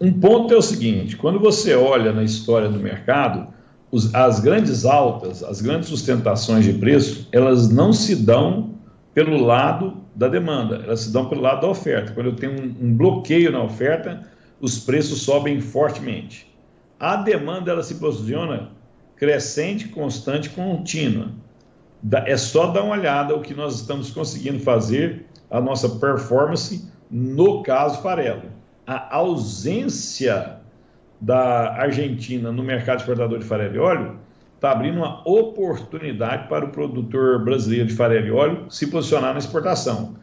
Um 0.00 0.10
ponto 0.12 0.52
é 0.54 0.56
o 0.56 0.62
seguinte: 0.62 1.16
quando 1.16 1.38
você 1.38 1.74
olha 1.74 2.10
na 2.10 2.24
história 2.24 2.70
do 2.70 2.78
mercado, 2.78 3.48
os, 3.92 4.14
as 4.14 4.40
grandes 4.40 4.86
altas, 4.86 5.44
as 5.44 5.60
grandes 5.60 5.90
sustentações 5.90 6.64
de 6.64 6.72
preço, 6.72 7.28
elas 7.30 7.68
não 7.68 7.92
se 7.92 8.16
dão 8.16 8.76
pelo 9.12 9.44
lado 9.44 10.05
da 10.16 10.28
demanda, 10.28 10.76
elas 10.76 11.00
se 11.00 11.12
dão 11.12 11.28
pelo 11.28 11.42
lado 11.42 11.60
da 11.60 11.68
oferta. 11.68 12.12
Quando 12.12 12.26
eu 12.26 12.36
tenho 12.36 12.52
um, 12.52 12.74
um 12.86 12.96
bloqueio 12.96 13.52
na 13.52 13.62
oferta, 13.62 14.26
os 14.60 14.78
preços 14.78 15.22
sobem 15.22 15.60
fortemente. 15.60 16.50
A 16.98 17.16
demanda 17.16 17.70
ela 17.70 17.82
se 17.82 17.96
posiciona 17.96 18.70
crescente, 19.16 19.88
constante, 19.88 20.48
contínua. 20.48 21.28
É 22.24 22.36
só 22.36 22.68
dar 22.68 22.82
uma 22.82 22.96
olhada 22.96 23.34
o 23.34 23.42
que 23.42 23.54
nós 23.54 23.80
estamos 23.80 24.10
conseguindo 24.10 24.58
fazer, 24.60 25.26
a 25.50 25.60
nossa 25.60 25.88
performance 25.88 26.90
no 27.10 27.62
caso 27.62 28.00
farelo. 28.02 28.50
A 28.86 29.16
ausência 29.16 30.60
da 31.20 31.74
Argentina 31.74 32.50
no 32.50 32.62
mercado 32.62 33.00
exportador 33.00 33.38
de 33.38 33.44
farelo 33.44 33.74
e 33.74 33.78
óleo 33.78 34.25
está 34.56 34.72
abrindo 34.72 34.96
uma 34.96 35.22
oportunidade 35.28 36.48
para 36.48 36.64
o 36.64 36.70
produtor 36.70 37.44
brasileiro 37.44 37.86
de 37.86 37.94
farelo 37.94 38.26
e 38.26 38.30
óleo 38.30 38.66
se 38.70 38.86
posicionar 38.88 39.32
na 39.32 39.38
exportação, 39.38 40.16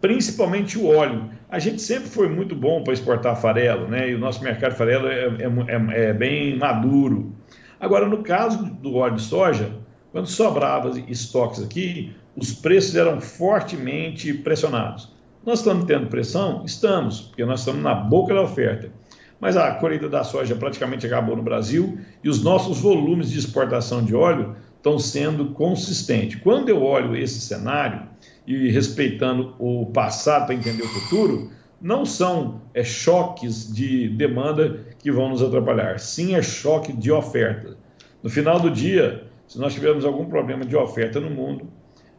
principalmente 0.00 0.78
o 0.78 0.86
óleo. 0.86 1.30
A 1.50 1.58
gente 1.58 1.80
sempre 1.80 2.08
foi 2.08 2.28
muito 2.28 2.54
bom 2.54 2.84
para 2.84 2.92
exportar 2.92 3.40
farelo, 3.40 3.88
né? 3.88 4.10
E 4.10 4.14
o 4.14 4.18
nosso 4.18 4.44
mercado 4.44 4.72
de 4.72 4.78
farelo 4.78 5.08
é, 5.08 5.24
é, 5.24 6.04
é, 6.04 6.10
é 6.10 6.12
bem 6.12 6.56
maduro. 6.58 7.32
Agora, 7.80 8.06
no 8.06 8.22
caso 8.22 8.64
do 8.64 8.96
óleo 8.96 9.16
de 9.16 9.22
soja, 9.22 9.72
quando 10.12 10.26
sobrava 10.26 10.98
estoques 11.08 11.62
aqui, 11.62 12.14
os 12.36 12.52
preços 12.52 12.94
eram 12.94 13.20
fortemente 13.20 14.32
pressionados. 14.34 15.12
Nós 15.44 15.60
estamos 15.60 15.86
tendo 15.86 16.08
pressão? 16.08 16.62
Estamos, 16.64 17.22
porque 17.22 17.44
nós 17.44 17.60
estamos 17.60 17.82
na 17.82 17.94
boca 17.94 18.34
da 18.34 18.42
oferta. 18.42 18.92
Mas 19.40 19.56
a 19.56 19.72
colheita 19.72 20.08
da 20.08 20.24
soja 20.24 20.56
praticamente 20.56 21.06
acabou 21.06 21.36
no 21.36 21.42
Brasil 21.42 21.98
e 22.22 22.28
os 22.28 22.42
nossos 22.42 22.80
volumes 22.80 23.30
de 23.30 23.38
exportação 23.38 24.04
de 24.04 24.14
óleo 24.14 24.56
estão 24.76 24.98
sendo 24.98 25.46
consistentes. 25.46 26.40
Quando 26.40 26.68
eu 26.68 26.82
olho 26.82 27.16
esse 27.16 27.40
cenário 27.40 28.02
e 28.46 28.70
respeitando 28.70 29.54
o 29.58 29.86
passado 29.86 30.46
para 30.46 30.54
entender 30.54 30.82
o 30.82 30.88
futuro, 30.88 31.50
não 31.80 32.04
são 32.04 32.60
é, 32.74 32.82
choques 32.82 33.72
de 33.72 34.08
demanda 34.08 34.80
que 34.98 35.12
vão 35.12 35.28
nos 35.28 35.42
atrapalhar, 35.42 36.00
sim 36.00 36.34
é 36.34 36.42
choque 36.42 36.92
de 36.92 37.10
oferta. 37.12 37.76
No 38.22 38.28
final 38.28 38.58
do 38.58 38.70
dia, 38.70 39.24
se 39.46 39.58
nós 39.58 39.74
tivermos 39.74 40.04
algum 40.04 40.26
problema 40.26 40.64
de 40.64 40.74
oferta 40.74 41.20
no 41.20 41.30
mundo, 41.30 41.68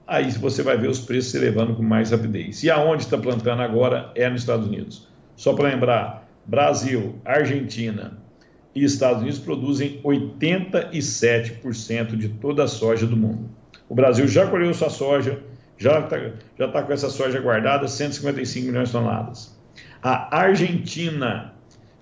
aí 0.07 0.31
você 0.31 0.63
vai 0.63 0.77
ver 0.77 0.89
os 0.89 0.99
preços 0.99 1.31
se 1.31 1.37
elevando 1.37 1.75
com 1.75 1.83
mais 1.83 2.11
rapidez. 2.11 2.63
E 2.63 2.71
aonde 2.71 3.03
está 3.03 3.17
plantando 3.17 3.61
agora 3.61 4.11
é 4.15 4.29
nos 4.29 4.41
Estados 4.41 4.65
Unidos. 4.65 5.07
Só 5.35 5.53
para 5.53 5.69
lembrar, 5.69 6.28
Brasil, 6.49 7.21
Argentina 7.23 8.17
e 8.73 8.83
Estados 8.83 9.21
Unidos 9.21 9.37
produzem 9.37 10.01
87% 10.03 12.17
de 12.17 12.29
toda 12.29 12.63
a 12.63 12.67
soja 12.67 13.05
do 13.05 13.15
mundo. 13.15 13.47
O 13.87 13.93
Brasil 13.93 14.27
já 14.27 14.47
colheu 14.47 14.73
sua 14.73 14.89
soja, 14.89 15.43
já 15.77 15.99
está 15.99 16.17
já 16.57 16.67
tá 16.67 16.81
com 16.81 16.91
essa 16.91 17.11
soja 17.11 17.39
guardada, 17.39 17.87
155 17.87 18.65
milhões 18.65 18.87
de 18.87 18.93
toneladas. 18.93 19.55
A 20.01 20.39
Argentina, 20.39 21.53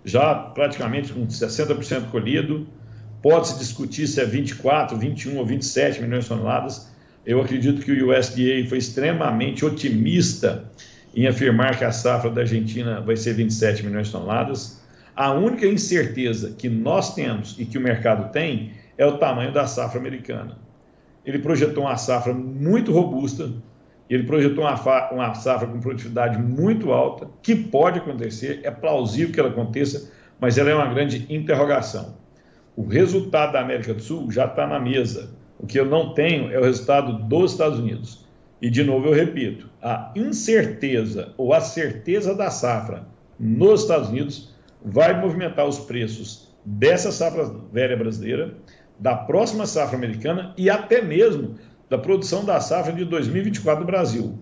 já 0.06 0.34
praticamente 0.34 1.12
com 1.12 1.27
60% 1.27 2.10
colhido, 2.10 2.66
pode-se 3.22 3.60
discutir 3.60 4.08
se 4.08 4.22
é 4.22 4.25
24, 4.25 4.98
21 4.98 5.36
ou 5.36 5.46
27 5.46 6.01
milhões 6.01 6.24
de 6.24 6.30
toneladas. 6.30 6.89
Eu 7.25 7.42
acredito 7.42 7.82
que 7.82 7.92
o 7.92 8.18
USDA 8.18 8.66
foi 8.70 8.77
extremamente 8.77 9.66
otimista 9.66 10.72
em 11.17 11.25
afirmar 11.25 11.75
que 11.75 11.83
a 11.83 11.91
safra 11.91 12.29
da 12.29 12.41
Argentina 12.41 13.01
vai 13.01 13.17
ser 13.17 13.33
27 13.33 13.83
milhões 13.83 14.05
de 14.05 14.13
toneladas. 14.13 14.79
A 15.15 15.33
única 15.33 15.65
incerteza 15.65 16.53
que 16.55 16.69
nós 16.69 17.15
temos 17.15 17.55
e 17.57 17.65
que 17.65 17.75
o 17.75 17.81
mercado 17.81 18.31
tem 18.31 18.74
é 19.00 19.03
o 19.03 19.17
tamanho 19.17 19.51
da 19.51 19.65
safra 19.65 20.00
americana. 20.00 20.59
Ele 21.25 21.39
projetou 21.39 21.86
uma 21.86 21.97
safra 21.97 22.36
muito 22.36 22.91
robusta, 22.91 23.51
ele 24.07 24.25
projetou 24.25 24.63
uma, 24.63 25.12
uma 25.12 25.33
safra 25.33 25.67
com 25.67 25.79
produtividade 25.79 26.38
muito 26.38 26.91
alta, 26.91 27.27
que 27.41 27.55
pode 27.55 27.97
acontecer, 27.97 28.59
é 28.63 28.69
plausível 28.69 29.33
que 29.33 29.39
ela 29.39 29.50
aconteça, 29.50 30.12
mas 30.39 30.59
ela 30.59 30.69
é 30.69 30.75
uma 30.75 30.93
grande 30.93 31.25
interrogação. 31.33 32.15
O 32.75 32.86
resultado 32.86 33.53
da 33.53 33.62
América 33.62 33.91
do 33.91 34.03
Sul 34.03 34.31
já 34.31 34.45
está 34.45 34.67
na 34.67 34.79
mesa. 34.79 35.31
O 35.57 35.65
que 35.65 35.79
eu 35.79 35.86
não 35.86 36.13
tenho 36.13 36.51
é 36.51 36.59
o 36.59 36.63
resultado 36.63 37.24
dos 37.27 37.53
Estados 37.53 37.79
Unidos. 37.79 38.26
E, 38.62 38.70
de 38.70 38.84
novo, 38.84 39.08
eu 39.08 39.14
repito: 39.14 39.70
a 39.82 40.12
incerteza 40.16 41.34
ou 41.38 41.54
a 41.54 41.62
certeza 41.62 42.36
da 42.36 42.50
safra 42.50 43.08
nos 43.40 43.82
Estados 43.82 44.10
Unidos 44.10 44.54
vai 44.84 45.20
movimentar 45.20 45.68
os 45.68 45.80
preços 45.80 46.48
dessa 46.66 47.12
safra 47.12 47.46
velha 47.72 47.96
brasileira, 47.96 48.56
da 49.00 49.16
próxima 49.16 49.66
safra 49.66 49.98
americana 49.98 50.54
e 50.58 50.70
até 50.70 51.02
mesmo 51.02 51.56
da 51.90 51.98
produção 51.98 52.44
da 52.44 52.60
safra 52.60 52.92
de 52.92 53.06
2024 53.06 53.84
do 53.84 53.88
Brasil. 53.88 54.38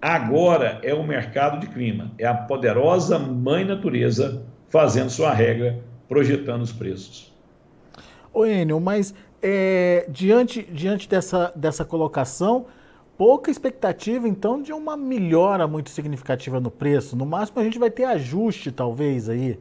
Agora 0.00 0.78
é 0.82 0.92
o 0.92 1.02
mercado 1.02 1.58
de 1.58 1.66
clima, 1.66 2.12
é 2.18 2.26
a 2.26 2.34
poderosa 2.34 3.18
mãe 3.18 3.64
natureza 3.64 4.44
fazendo 4.68 5.08
sua 5.08 5.32
regra, 5.32 5.80
projetando 6.06 6.62
os 6.62 6.72
preços. 6.72 7.32
Ô 8.32 8.44
Enio, 8.44 8.78
mas 8.78 9.14
é, 9.40 10.06
diante, 10.08 10.62
diante 10.62 11.08
dessa, 11.08 11.52
dessa 11.56 11.84
colocação, 11.84 12.66
pouca 13.16 13.50
expectativa 13.50 14.28
então 14.28 14.60
de 14.60 14.72
uma 14.72 14.96
melhora 14.96 15.66
muito 15.66 15.90
significativa 15.90 16.60
no 16.60 16.70
preço. 16.70 17.16
No 17.16 17.26
máximo 17.26 17.60
a 17.60 17.64
gente 17.64 17.78
vai 17.78 17.90
ter 17.90 18.04
ajuste, 18.04 18.70
talvez, 18.70 19.28
aí. 19.28 19.58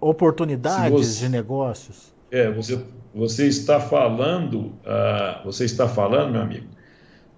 Oportunidades 0.00 0.90
você, 0.90 1.20
de 1.20 1.28
negócios. 1.28 2.12
É, 2.30 2.50
você, 2.50 2.84
você 3.14 3.46
está 3.46 3.78
falando, 3.78 4.56
uh, 4.56 5.44
você 5.44 5.64
está 5.64 5.88
falando, 5.88 6.32
meu 6.32 6.42
amigo, 6.42 6.66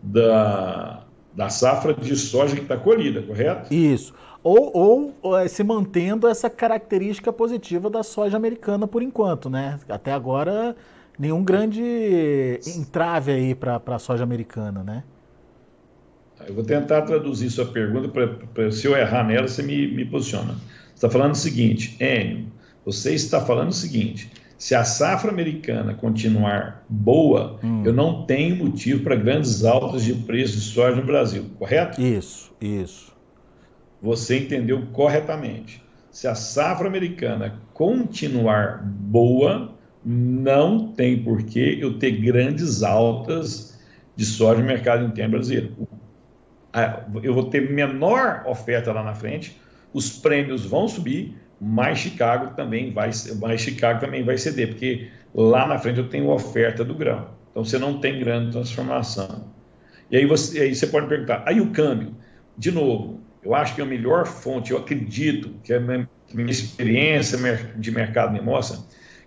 da, 0.03 1.05
da 1.35 1.49
safra 1.49 1.93
de 1.93 2.17
soja 2.17 2.55
que 2.55 2.63
está 2.63 2.77
colhida, 2.77 3.23
correto? 3.23 3.73
Isso. 3.73 4.15
Ou, 4.43 5.15
ou, 5.23 5.39
é, 5.39 5.49
se 5.49 5.65
mantendo 5.65 6.29
essa 6.29 6.51
característica 6.51 7.33
positiva 7.33 7.89
da 7.89 8.03
soja 8.03 8.37
americana 8.37 8.87
por 8.87 9.03
enquanto, 9.03 9.49
né? 9.49 9.81
Até 9.89 10.13
agora, 10.13 10.77
nenhum 11.18 11.42
grande 11.42 12.61
entrave 12.66 13.33
aí 13.33 13.54
para 13.54 13.80
a 13.87 13.99
soja 13.99 14.23
americana, 14.23 14.83
né? 14.83 15.04
Eu 16.47 16.54
vou 16.54 16.64
tentar 16.64 17.02
traduzir 17.02 17.49
sua 17.50 17.66
pergunta, 17.66 18.09
para 18.52 18.71
se 18.71 18.87
eu 18.87 18.97
errar 18.97 19.25
nela, 19.25 19.49
você 19.49 19.62
me, 19.62 19.87
me 19.87 20.04
posiciona. 20.04 20.52
Você 20.52 21.06
está 21.06 21.11
falando 21.11 21.33
o 21.33 21.37
seguinte, 21.37 21.97
Enio, 22.00 22.47
você 22.85 23.14
está 23.14 23.40
falando 23.40 23.71
o 23.71 23.75
seguinte, 23.75 24.30
se 24.59 24.75
a 24.75 24.85
safra 24.85 25.30
americana 25.30 25.94
continuar 25.94 26.85
boa, 26.88 27.59
hum. 27.62 27.83
eu 27.85 27.92
não 27.92 28.26
tenho 28.26 28.56
motivo 28.56 29.02
para 29.02 29.16
grandes 29.16 29.64
altas 29.64 30.04
de 30.04 30.12
preço 30.12 30.54
de 30.54 30.61
soja 30.61 30.97
no 30.97 31.06
Brasil, 31.06 31.47
correto? 31.59 32.00
Isso, 32.00 32.52
isso 32.61 33.14
você 34.04 34.38
entendeu 34.38 34.83
corretamente. 34.92 35.83
Se 36.11 36.28
a 36.28 36.35
safra 36.35 36.87
americana 36.87 37.59
continuar 37.73 38.83
boa, 38.85 39.73
não 40.04 40.88
tem 40.88 41.23
por 41.23 41.42
que 41.42 41.80
eu 41.80 41.99
ter 41.99 42.12
grandes 42.12 42.82
altas 42.82 43.80
de 44.14 44.25
soja 44.26 44.61
no 44.61 44.66
mercado 44.66 45.04
interno 45.04 45.32
brasileiro. 45.32 45.73
Eu 47.23 47.32
vou 47.32 47.44
ter 47.44 47.70
menor 47.70 48.42
oferta 48.46 48.92
lá 48.92 49.02
na 49.02 49.14
frente, 49.14 49.58
os 49.92 50.11
prêmios 50.11 50.66
vão 50.66 50.88
subir, 50.88 51.37
mas 51.61 51.99
Chicago 51.99 52.54
também 52.54 52.92
vai, 52.92 53.11
mais 53.40 53.61
Chicago 53.61 54.00
também 54.00 54.25
vai 54.25 54.37
ceder, 54.37 54.68
porque 54.68 55.08
lá 55.34 55.66
na 55.66 55.78
frente 55.78 55.99
eu 55.99 56.08
tenho 56.08 56.28
oferta 56.28 56.84
do 56.84 56.94
grão. 56.94 57.28
Então 57.50 57.64
você 57.64 57.78
não 57.78 58.00
tem 58.00 58.18
grande 58.18 58.50
transformação. 58.52 59.44
E 60.11 60.16
aí 60.16 60.26
você, 60.26 60.61
aí 60.61 60.75
você 60.75 60.87
pode 60.88 61.06
perguntar, 61.06 61.42
aí 61.46 61.61
o 61.61 61.70
câmbio? 61.70 62.14
De 62.58 62.70
novo, 62.70 63.20
eu 63.42 63.54
acho 63.54 63.75
que 63.75 63.80
a 63.80 63.87
melhor 63.87 64.26
fonte, 64.26 64.73
eu 64.73 64.78
acredito 64.78 65.50
que 65.62 65.73
a 65.73 65.80
minha 65.80 66.08
experiência 66.50 67.38
de 67.76 67.90
mercado 67.90 68.32
me 68.32 68.40
mostra 68.40 68.78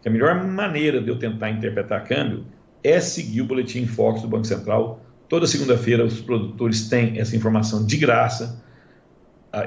que 0.07 0.09
a 0.09 0.11
melhor 0.11 0.43
maneira 0.43 1.01
de 1.01 1.09
eu 1.09 1.19
tentar 1.19 1.49
interpretar 1.49 2.05
câmbio 2.05 2.45
é 2.83 2.99
seguir 2.99 3.41
o 3.41 3.45
boletim 3.45 3.85
Fox 3.85 4.21
do 4.21 4.27
Banco 4.27 4.45
Central. 4.45 5.01
Toda 5.27 5.45
segunda-feira 5.45 6.05
os 6.05 6.21
produtores 6.21 6.87
têm 6.87 7.19
essa 7.19 7.35
informação 7.35 7.85
de 7.85 7.97
graça. 7.97 8.63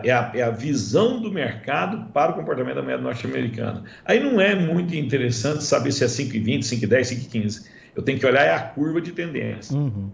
É 0.04 0.12
a, 0.12 0.32
é 0.34 0.42
a, 0.42 0.50
visão 0.50 1.20
do 1.20 1.32
mercado 1.32 2.12
para 2.12 2.32
o 2.32 2.34
comportamento 2.34 2.76
da 2.76 2.82
moeda 2.82 3.02
norte-americana. 3.02 3.82
Aí 4.04 4.20
não 4.20 4.40
é 4.40 4.54
muito 4.54 4.94
interessante 4.94 5.64
saber 5.64 5.90
se 5.90 6.04
é 6.04 6.06
5,20, 6.06 6.60
5,10, 6.60 7.28
5,15. 7.30 7.66
Eu 7.96 8.02
tenho 8.02 8.18
que 8.18 8.24
olhar 8.24 8.44
é 8.44 8.54
a 8.54 8.60
curva 8.60 9.00
de 9.00 9.12
tendência. 9.12 9.76
Uhum. 9.76 10.10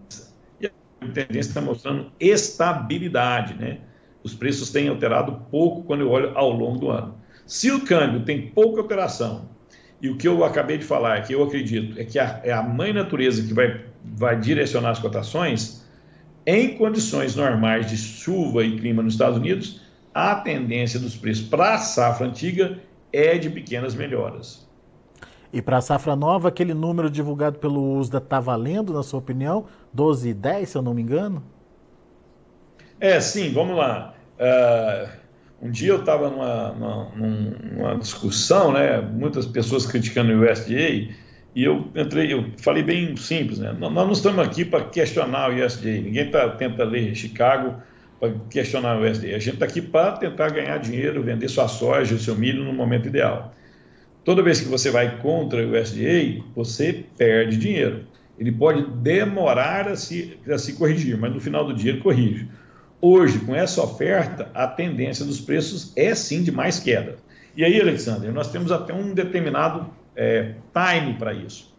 E 0.61 0.67
a 0.67 0.71
curva 0.71 1.13
de 1.13 1.27
tendência 1.27 1.51
está 1.51 1.61
mostrando 1.61 2.11
estabilidade, 2.19 3.55
né? 3.55 3.79
os 4.25 4.35
preços 4.35 4.71
têm 4.71 4.89
alterado 4.89 5.45
pouco 5.51 5.83
quando 5.83 6.01
eu 6.01 6.11
olho 6.11 6.33
ao 6.35 6.51
longo 6.51 6.79
do 6.79 6.91
ano. 6.91 7.15
Se 7.45 7.71
o 7.71 7.85
câmbio 7.85 8.25
tem 8.25 8.49
pouca 8.49 8.81
alteração, 8.81 9.56
e 10.01 10.09
o 10.09 10.17
que 10.17 10.29
eu 10.29 10.45
acabei 10.45 10.79
de 10.79 10.85
falar, 10.85 11.23
que 11.23 11.33
eu 11.33 11.43
acredito, 11.43 11.99
é 11.99 12.05
que 12.05 12.19
a, 12.19 12.41
é 12.45 12.53
a 12.53 12.63
mãe 12.63 12.93
natureza 12.93 13.43
que 13.43 13.55
vai, 13.55 13.85
vai 14.05 14.39
direcionar 14.39 14.91
as 14.91 14.99
cotações, 14.99 15.85
em 16.47 16.77
condições 16.77 17.35
normais 17.35 17.87
de 17.91 17.97
chuva 17.97 18.65
e 18.65 18.79
clima 18.79 19.03
nos 19.03 19.15
Estados 19.15 19.39
Unidos, 19.39 19.81
a 20.15 20.35
tendência 20.37 21.01
dos 21.01 21.17
preços 21.17 21.47
para 21.49 21.75
a 21.75 21.79
safra 21.79 22.27
antiga 22.27 22.79
é 23.13 23.37
de 23.37 23.51
pequenas 23.51 23.95
melhoras. 23.95 24.67
E 25.53 25.63
para 25.63 25.79
a 25.79 25.81
safra 25.81 26.15
nova, 26.15 26.49
aquele 26.49 26.75
número 26.75 27.11
divulgado 27.11 27.59
pelo 27.59 27.99
USDA 27.99 28.19
está 28.19 28.41
valendo, 28.41 28.93
na 28.93 29.03
sua 29.03 29.19
opinião? 29.19 29.67
12,10, 29.97 30.67
se 30.67 30.77
eu 30.77 30.83
não 30.83 30.93
me 30.93 31.03
engano? 31.03 31.43
É, 33.01 33.21
sim, 33.21 33.53
vamos 33.53 33.77
lá. 33.77 34.15
Uh, 34.39 35.09
um 35.61 35.71
dia 35.71 35.91
eu 35.91 36.01
estava 36.01 36.29
numa, 36.29 36.73
numa, 36.73 37.05
numa, 37.15 37.97
discussão, 37.97 38.73
né, 38.73 39.01
muitas 39.01 39.47
pessoas 39.47 39.87
criticando 39.87 40.33
o 40.33 40.51
USDA, 40.51 41.15
e 41.55 41.65
eu 41.65 41.89
entrei, 41.95 42.33
eu 42.33 42.51
falei 42.59 42.83
bem 42.83 43.17
simples, 43.17 43.59
né? 43.59 43.75
Nós 43.79 43.93
não 43.93 44.13
estamos 44.13 44.47
aqui 44.47 44.63
para 44.63 44.85
questionar 44.85 45.51
o 45.51 45.65
USDA, 45.65 45.91
ninguém 45.91 46.31
tá, 46.31 46.51
tenta 46.51 46.85
ler 46.85 47.15
Chicago 47.15 47.81
para 48.21 48.33
questionar 48.51 48.99
o 48.99 49.11
USDA. 49.11 49.29
A 49.37 49.39
gente 49.39 49.55
está 49.55 49.65
aqui 49.65 49.81
para 49.81 50.13
tentar 50.13 50.51
ganhar 50.51 50.77
dinheiro, 50.79 51.23
vender 51.23 51.49
sua 51.49 51.67
soja, 51.67 52.15
o 52.15 52.19
seu 52.19 52.35
milho 52.35 52.63
no 52.63 52.75
momento 52.75 53.09
ideal. 53.09 53.55
Toda 54.23 54.43
vez 54.43 54.61
que 54.61 54.69
você 54.69 54.91
vai 54.91 55.19
contra 55.19 55.67
o 55.67 55.81
USDA, 55.81 56.45
você 56.55 57.05
perde 57.17 57.57
dinheiro. 57.57 58.05
Ele 58.39 58.53
pode 58.53 58.83
demorar 58.99 59.89
a 59.89 59.97
se, 59.97 60.39
a 60.47 60.59
se 60.59 60.75
corrigir, 60.75 61.17
mas 61.17 61.33
no 61.33 61.41
final 61.41 61.65
do 61.65 61.73
dia 61.73 61.93
ele 61.93 62.01
corrige. 62.01 62.47
Hoje, 63.09 63.39
com 63.39 63.55
essa 63.55 63.81
oferta, 63.81 64.51
a 64.53 64.67
tendência 64.67 65.25
dos 65.25 65.41
preços 65.41 65.93
é 65.95 66.13
sim 66.13 66.43
de 66.43 66.51
mais 66.51 66.81
queda. 66.81 67.19
E 67.57 67.65
aí, 67.65 67.81
Alexander, 67.81 68.33
nós 68.33 68.51
temos 68.51 68.73
até 68.73 68.93
um 68.93 69.15
determinado 69.15 69.87
é, 70.17 70.55
time 70.73 71.15
para 71.15 71.33
isso. 71.33 71.73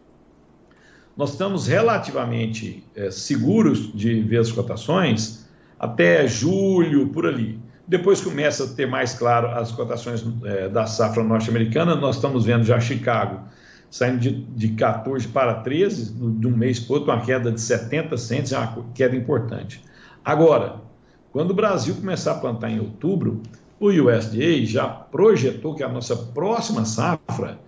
Nós 1.14 1.32
estamos 1.32 1.66
relativamente 1.66 2.82
é, 2.96 3.10
seguros 3.10 3.92
de 3.94 4.22
ver 4.22 4.38
as 4.38 4.50
cotações 4.50 5.46
até 5.78 6.26
julho, 6.26 7.10
por 7.10 7.26
ali. 7.26 7.60
Depois 7.86 8.22
começa 8.22 8.64
a 8.64 8.68
ter 8.68 8.86
mais 8.86 9.12
claro 9.12 9.48
as 9.48 9.70
cotações 9.70 10.24
é, 10.46 10.70
da 10.70 10.86
safra 10.86 11.22
norte-americana. 11.22 11.94
Nós 11.94 12.16
estamos 12.16 12.46
vendo 12.46 12.64
já 12.64 12.80
Chicago 12.80 13.42
saindo 13.90 14.18
de, 14.18 14.30
de 14.30 14.68
14 14.68 15.28
para 15.28 15.56
13, 15.56 16.14
de 16.14 16.46
um 16.46 16.56
mês 16.56 16.80
para 16.80 16.94
outro, 16.94 17.12
uma 17.12 17.20
queda 17.20 17.52
de 17.52 17.60
70 17.60 18.16
centos, 18.16 18.52
é 18.52 18.58
uma 18.58 18.86
queda 18.94 19.14
importante. 19.14 19.84
Agora, 20.24 20.87
quando 21.32 21.50
o 21.50 21.54
Brasil 21.54 21.94
começar 21.94 22.32
a 22.32 22.38
plantar 22.38 22.70
em 22.70 22.80
outubro, 22.80 23.42
o 23.78 23.88
USDA 23.88 24.64
já 24.64 24.88
projetou 24.88 25.74
que 25.74 25.82
a 25.82 25.88
nossa 25.88 26.16
próxima 26.16 26.84
safra 26.84 27.58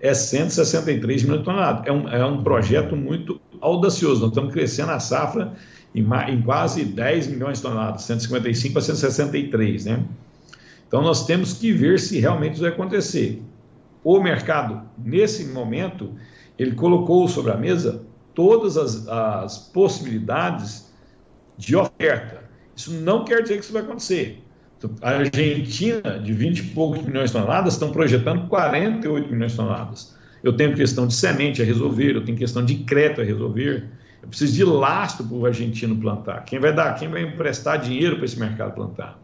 é 0.00 0.14
163 0.14 1.22
milhões 1.22 1.40
de 1.40 1.44
toneladas. 1.44 1.86
É 1.86 1.92
um, 1.92 2.08
é 2.08 2.24
um 2.24 2.42
projeto 2.42 2.96
muito 2.96 3.40
audacioso. 3.60 4.20
Nós 4.20 4.30
estamos 4.30 4.52
crescendo 4.52 4.92
a 4.92 4.98
safra 4.98 5.52
em, 5.94 6.06
em 6.28 6.42
quase 6.42 6.84
10 6.84 7.28
milhões 7.28 7.58
de 7.58 7.62
toneladas, 7.62 8.02
155 8.02 8.78
a 8.78 8.82
163, 8.82 9.84
né? 9.84 10.04
Então 10.88 11.02
nós 11.02 11.24
temos 11.26 11.52
que 11.52 11.72
ver 11.72 12.00
se 12.00 12.18
realmente 12.18 12.54
isso 12.54 12.62
vai 12.62 12.72
acontecer. 12.72 13.40
O 14.02 14.18
mercado, 14.20 14.82
nesse 14.98 15.44
momento, 15.44 16.14
ele 16.58 16.72
colocou 16.72 17.28
sobre 17.28 17.52
a 17.52 17.56
mesa 17.56 18.02
todas 18.34 18.76
as, 18.76 19.06
as 19.06 19.58
possibilidades 19.58 20.90
de 21.56 21.76
oferta. 21.76 22.49
Isso 22.80 22.92
não 22.92 23.24
quer 23.24 23.42
dizer 23.42 23.58
que 23.58 23.64
isso 23.64 23.72
vai 23.74 23.82
acontecer. 23.82 24.42
A 25.02 25.10
Argentina, 25.10 26.18
de 26.18 26.32
20 26.32 26.58
e 26.58 26.62
poucos 26.68 27.02
milhões 27.04 27.30
de 27.30 27.36
toneladas, 27.36 27.74
estão 27.74 27.92
projetando 27.92 28.48
48 28.48 29.30
milhões 29.30 29.52
de 29.52 29.58
toneladas. 29.58 30.16
Eu 30.42 30.54
tenho 30.54 30.74
questão 30.74 31.06
de 31.06 31.12
semente 31.12 31.60
a 31.60 31.64
resolver, 31.66 32.16
eu 32.16 32.24
tenho 32.24 32.38
questão 32.38 32.64
de 32.64 32.76
crédito 32.76 33.20
a 33.20 33.24
resolver, 33.24 33.84
eu 34.22 34.28
preciso 34.28 34.54
de 34.54 34.64
lastro 34.64 35.26
para 35.26 35.36
o 35.36 35.44
argentino 35.44 35.94
plantar. 35.96 36.46
Quem 36.46 36.58
vai 36.58 36.74
dar, 36.74 36.94
quem 36.94 37.08
vai 37.08 37.22
emprestar 37.22 37.78
dinheiro 37.78 38.16
para 38.16 38.24
esse 38.24 38.40
mercado 38.40 38.74
plantar? 38.74 39.20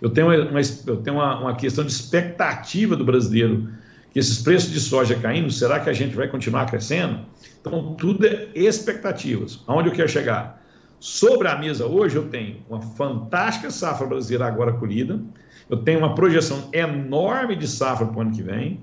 Eu 0.00 0.10
tenho, 0.10 0.28
uma, 0.28 0.60
eu 0.86 0.96
tenho 0.98 1.16
uma, 1.16 1.40
uma 1.40 1.56
questão 1.56 1.84
de 1.84 1.90
expectativa 1.90 2.94
do 2.94 3.04
brasileiro, 3.04 3.68
que 4.12 4.20
esses 4.20 4.40
preços 4.40 4.70
de 4.70 4.78
soja 4.78 5.16
caindo, 5.16 5.50
será 5.50 5.80
que 5.80 5.90
a 5.90 5.92
gente 5.92 6.14
vai 6.14 6.28
continuar 6.28 6.66
crescendo? 6.66 7.20
Então, 7.60 7.94
tudo 7.94 8.24
é 8.24 8.50
expectativas. 8.54 9.60
Aonde 9.66 9.88
eu 9.88 9.92
quero 9.92 10.08
chegar? 10.08 10.61
Sobre 11.02 11.48
a 11.48 11.56
mesa 11.56 11.84
hoje, 11.84 12.14
eu 12.14 12.28
tenho 12.28 12.58
uma 12.70 12.80
fantástica 12.80 13.72
safra 13.72 14.06
brasileira 14.06 14.46
agora 14.46 14.72
colhida, 14.72 15.20
eu 15.68 15.78
tenho 15.78 15.98
uma 15.98 16.14
projeção 16.14 16.68
enorme 16.72 17.56
de 17.56 17.66
safra 17.66 18.06
para 18.06 18.18
o 18.18 18.20
ano 18.20 18.30
que 18.30 18.40
vem, 18.40 18.78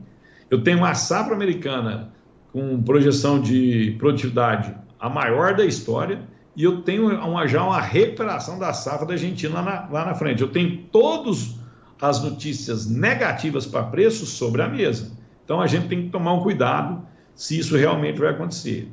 eu 0.51 0.61
tenho 0.61 0.79
uma 0.79 0.93
safra 0.95 1.33
americana 1.33 2.11
com 2.51 2.83
projeção 2.83 3.39
de 3.39 3.95
produtividade 3.97 4.75
a 4.99 5.09
maior 5.09 5.55
da 5.55 5.63
história, 5.63 6.19
e 6.57 6.65
eu 6.65 6.81
tenho 6.81 7.07
uma, 7.07 7.47
já 7.47 7.63
uma 7.63 7.79
recuperação 7.79 8.59
da 8.59 8.73
safra 8.73 9.05
da 9.05 9.13
Argentina 9.13 9.53
lá 9.53 9.61
na, 9.61 9.87
lá 9.89 10.05
na 10.07 10.13
frente. 10.13 10.41
Eu 10.41 10.49
tenho 10.49 10.75
todas 10.91 11.57
as 12.01 12.21
notícias 12.21 12.85
negativas 12.85 13.65
para 13.65 13.83
preço 13.83 14.25
sobre 14.25 14.61
a 14.61 14.67
mesa. 14.67 15.09
Então 15.45 15.61
a 15.61 15.67
gente 15.67 15.87
tem 15.87 16.03
que 16.03 16.09
tomar 16.09 16.33
um 16.33 16.43
cuidado 16.43 17.01
se 17.33 17.57
isso 17.57 17.77
realmente 17.77 18.19
vai 18.19 18.31
acontecer. 18.31 18.91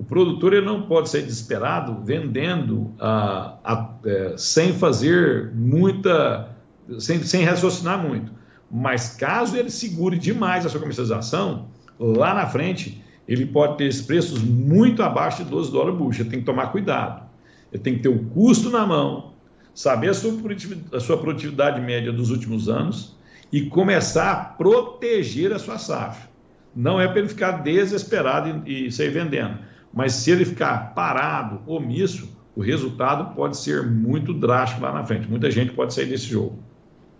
O 0.00 0.04
produtor 0.04 0.54
ele 0.54 0.64
não 0.64 0.80
pode 0.80 1.10
ser 1.10 1.20
desesperado 1.20 2.00
vendendo 2.02 2.94
ah, 2.98 3.58
a, 3.62 3.94
é, 4.06 4.34
sem 4.34 4.72
fazer 4.72 5.52
muita, 5.54 6.56
sem, 6.98 7.22
sem 7.22 7.44
raciocinar 7.44 7.98
muito. 7.98 8.32
Mas 8.70 9.14
caso 9.14 9.58
ele 9.58 9.68
segure 9.68 10.18
demais 10.18 10.64
a 10.64 10.70
sua 10.70 10.80
comercialização, 10.80 11.68
lá 11.98 12.32
na 12.32 12.46
frente 12.46 13.04
ele 13.28 13.44
pode 13.44 13.76
ter 13.76 13.94
preços 14.06 14.42
muito 14.42 15.02
abaixo 15.02 15.44
de 15.44 15.50
12 15.50 15.70
dólares 15.70 15.98
bucha. 15.98 16.24
Tem 16.24 16.40
que 16.40 16.46
tomar 16.46 16.68
cuidado. 16.68 17.28
Ele 17.70 17.82
tem 17.82 17.96
que 17.96 18.00
ter 18.00 18.08
o 18.08 18.24
custo 18.30 18.70
na 18.70 18.86
mão, 18.86 19.34
saber 19.74 20.08
a 20.08 20.14
sua, 20.14 20.32
produtividade, 20.32 20.96
a 20.96 21.00
sua 21.00 21.18
produtividade 21.18 21.78
média 21.78 22.10
dos 22.10 22.30
últimos 22.30 22.70
anos 22.70 23.18
e 23.52 23.66
começar 23.66 24.32
a 24.32 24.36
proteger 24.36 25.52
a 25.52 25.58
sua 25.58 25.76
safra. 25.76 26.30
Não 26.74 26.98
é 26.98 27.06
para 27.06 27.18
ele 27.18 27.28
ficar 27.28 27.62
desesperado 27.62 28.66
e, 28.66 28.86
e 28.86 28.92
sair 28.92 29.10
vendendo, 29.10 29.58
mas 29.92 30.12
se 30.12 30.30
ele 30.30 30.44
ficar 30.44 30.94
parado, 30.94 31.60
omisso, 31.66 32.28
o 32.54 32.60
resultado 32.60 33.34
pode 33.34 33.56
ser 33.56 33.86
muito 33.88 34.32
drástico 34.32 34.82
lá 34.82 34.92
na 34.92 35.04
frente. 35.04 35.28
Muita 35.28 35.50
gente 35.50 35.72
pode 35.72 35.94
sair 35.94 36.06
desse 36.06 36.26
jogo. 36.26 36.58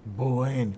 Boa, 0.05 0.53
Enio. 0.53 0.75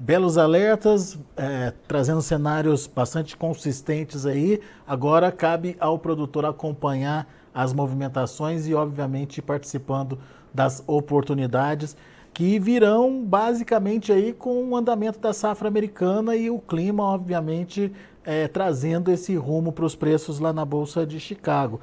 Belos 0.00 0.38
alertas, 0.38 1.18
é, 1.36 1.72
trazendo 1.88 2.22
cenários 2.22 2.86
bastante 2.86 3.36
consistentes 3.36 4.24
aí. 4.24 4.60
Agora 4.86 5.32
cabe 5.32 5.76
ao 5.80 5.98
produtor 5.98 6.44
acompanhar 6.44 7.26
as 7.52 7.72
movimentações 7.72 8.68
e, 8.68 8.74
obviamente, 8.74 9.42
participando 9.42 10.16
das 10.54 10.84
oportunidades 10.86 11.96
que 12.32 12.60
virão 12.60 13.24
basicamente 13.24 14.12
aí 14.12 14.32
com 14.32 14.68
o 14.68 14.76
andamento 14.76 15.18
da 15.18 15.32
safra 15.32 15.66
americana 15.66 16.36
e 16.36 16.48
o 16.48 16.60
clima, 16.60 17.02
obviamente, 17.02 17.92
é, 18.28 18.46
trazendo 18.46 19.10
esse 19.10 19.34
rumo 19.36 19.72
para 19.72 19.86
os 19.86 19.96
preços 19.96 20.38
lá 20.38 20.52
na 20.52 20.62
Bolsa 20.62 21.06
de 21.06 21.18
Chicago. 21.18 21.80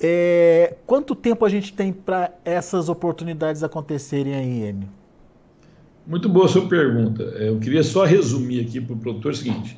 É, 0.00 0.76
quanto 0.86 1.12
tempo 1.12 1.44
a 1.44 1.48
gente 1.48 1.72
tem 1.72 1.92
para 1.92 2.32
essas 2.44 2.88
oportunidades 2.88 3.64
acontecerem 3.64 4.32
aí, 4.32 4.68
Enio? 4.68 4.88
Muito 6.06 6.28
boa 6.28 6.46
a 6.46 6.48
sua 6.48 6.68
pergunta. 6.68 7.24
É, 7.36 7.48
eu 7.48 7.58
queria 7.58 7.82
só 7.82 8.04
resumir 8.04 8.60
aqui 8.60 8.80
para 8.80 8.94
o 8.94 8.96
produtor 8.96 9.32
o 9.32 9.34
seguinte: 9.34 9.76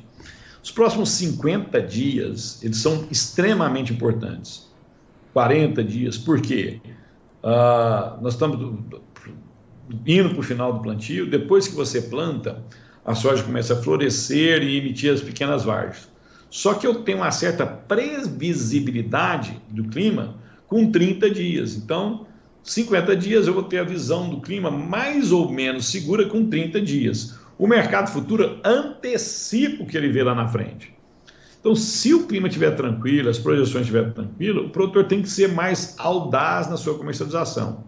os 0.63 0.69
próximos 0.69 1.09
50 1.09 1.81
dias 1.81 2.63
eles 2.63 2.77
são 2.77 3.07
extremamente 3.09 3.91
importantes. 3.91 4.71
40 5.33 5.83
dias, 5.83 6.19
por 6.19 6.39
quê? 6.39 6.79
Ah, 7.41 8.19
nós 8.21 8.33
estamos 8.35 8.59
indo 10.05 10.29
para 10.29 10.39
o 10.39 10.43
final 10.43 10.71
do 10.71 10.81
plantio. 10.81 11.27
Depois 11.27 11.67
que 11.67 11.73
você 11.73 11.99
planta, 11.99 12.63
a 13.05 13.13
soja 13.13 13.43
começa 13.43 13.73
a 13.73 13.81
florescer 13.81 14.63
e 14.63 14.77
emitir 14.77 15.13
as 15.13 15.21
pequenas 15.21 15.63
vargens. 15.63 16.09
Só 16.49 16.73
que 16.73 16.87
eu 16.87 17.03
tenho 17.03 17.19
uma 17.19 17.31
certa 17.31 17.65
previsibilidade 17.65 19.61
do 19.69 19.83
clima 19.85 20.35
com 20.67 20.91
30 20.91 21.29
dias. 21.29 21.75
Então, 21.75 22.25
50 22.63 23.15
dias 23.15 23.45
eu 23.45 23.53
vou 23.53 23.63
ter 23.63 23.77
a 23.79 23.83
visão 23.83 24.29
do 24.29 24.41
clima 24.41 24.71
mais 24.71 25.31
ou 25.31 25.51
menos 25.51 25.85
segura 25.85 26.25
com 26.25 26.49
30 26.49 26.81
dias. 26.81 27.37
O 27.59 27.67
mercado 27.67 28.11
futuro 28.11 28.59
antecipa 28.63 29.83
o 29.83 29.85
que 29.85 29.95
ele 29.95 30.09
vê 30.09 30.23
lá 30.23 30.33
na 30.33 30.47
frente. 30.47 30.93
Então, 31.59 31.75
se 31.75 32.13
o 32.13 32.27
clima 32.27 32.47
estiver 32.47 32.75
tranquilo, 32.75 33.29
as 33.29 33.39
projeções 33.39 33.81
estiverem 33.81 34.11
tranquilas, 34.11 34.65
o 34.65 34.69
produtor 34.69 35.05
tem 35.05 35.21
que 35.21 35.29
ser 35.29 35.51
mais 35.51 35.95
audaz 35.97 36.69
na 36.69 36.77
sua 36.77 36.97
comercialização. 36.97 37.83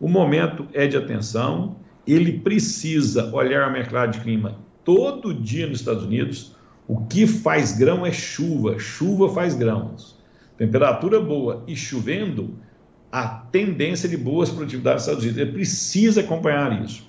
O 0.00 0.08
momento 0.08 0.66
é 0.72 0.86
de 0.86 0.96
atenção, 0.96 1.76
ele 2.06 2.38
precisa 2.40 3.34
olhar 3.34 3.68
o 3.68 3.72
mercado 3.72 4.12
de 4.12 4.20
clima 4.20 4.58
todo 4.84 5.34
dia 5.34 5.66
nos 5.66 5.80
Estados 5.80 6.04
Unidos. 6.04 6.54
O 6.86 7.04
que 7.06 7.26
faz 7.26 7.72
grão 7.76 8.06
é 8.06 8.12
chuva, 8.12 8.78
chuva 8.78 9.28
faz 9.28 9.54
grãos. 9.54 10.16
Temperatura 10.56 11.20
boa 11.20 11.64
e 11.66 11.74
chovendo, 11.74 12.54
a 13.10 13.26
tendência 13.26 14.08
de 14.08 14.16
boas 14.16 14.50
produtividades 14.50 15.02
nos 15.02 15.02
Estados 15.02 15.24
Unidos. 15.24 15.42
Ele 15.42 15.52
precisa 15.52 16.20
acompanhar 16.20 16.84
isso. 16.84 17.04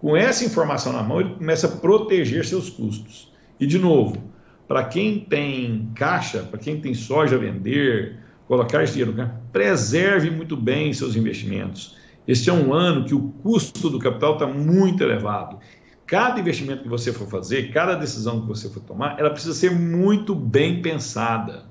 Com 0.00 0.14
essa 0.16 0.44
informação 0.44 0.92
na 0.92 1.02
mão, 1.02 1.20
ele 1.20 1.34
começa 1.34 1.66
a 1.66 1.70
proteger 1.70 2.44
seus 2.44 2.68
custos. 2.68 3.32
E, 3.58 3.66
de 3.66 3.78
novo, 3.78 4.22
para 4.68 4.84
quem 4.84 5.20
tem 5.20 5.88
caixa, 5.94 6.40
para 6.42 6.58
quem 6.58 6.78
tem 6.78 6.92
soja 6.92 7.36
a 7.36 7.38
vender, 7.38 8.18
colocar 8.46 8.84
dinheiro, 8.84 9.14
preserve 9.50 10.30
muito 10.30 10.56
bem 10.56 10.92
seus 10.92 11.16
investimentos. 11.16 11.96
Este 12.26 12.48
é 12.48 12.52
um 12.52 12.72
ano 12.72 13.04
que 13.04 13.14
o 13.14 13.20
custo 13.42 13.90
do 13.90 13.98
capital 13.98 14.34
está 14.34 14.46
muito 14.46 15.02
elevado. 15.02 15.58
Cada 16.06 16.40
investimento 16.40 16.82
que 16.82 16.88
você 16.88 17.12
for 17.12 17.28
fazer, 17.28 17.72
cada 17.72 17.94
decisão 17.94 18.40
que 18.40 18.46
você 18.46 18.68
for 18.68 18.80
tomar, 18.80 19.18
ela 19.18 19.30
precisa 19.30 19.54
ser 19.54 19.70
muito 19.70 20.34
bem 20.34 20.82
pensada. 20.82 21.64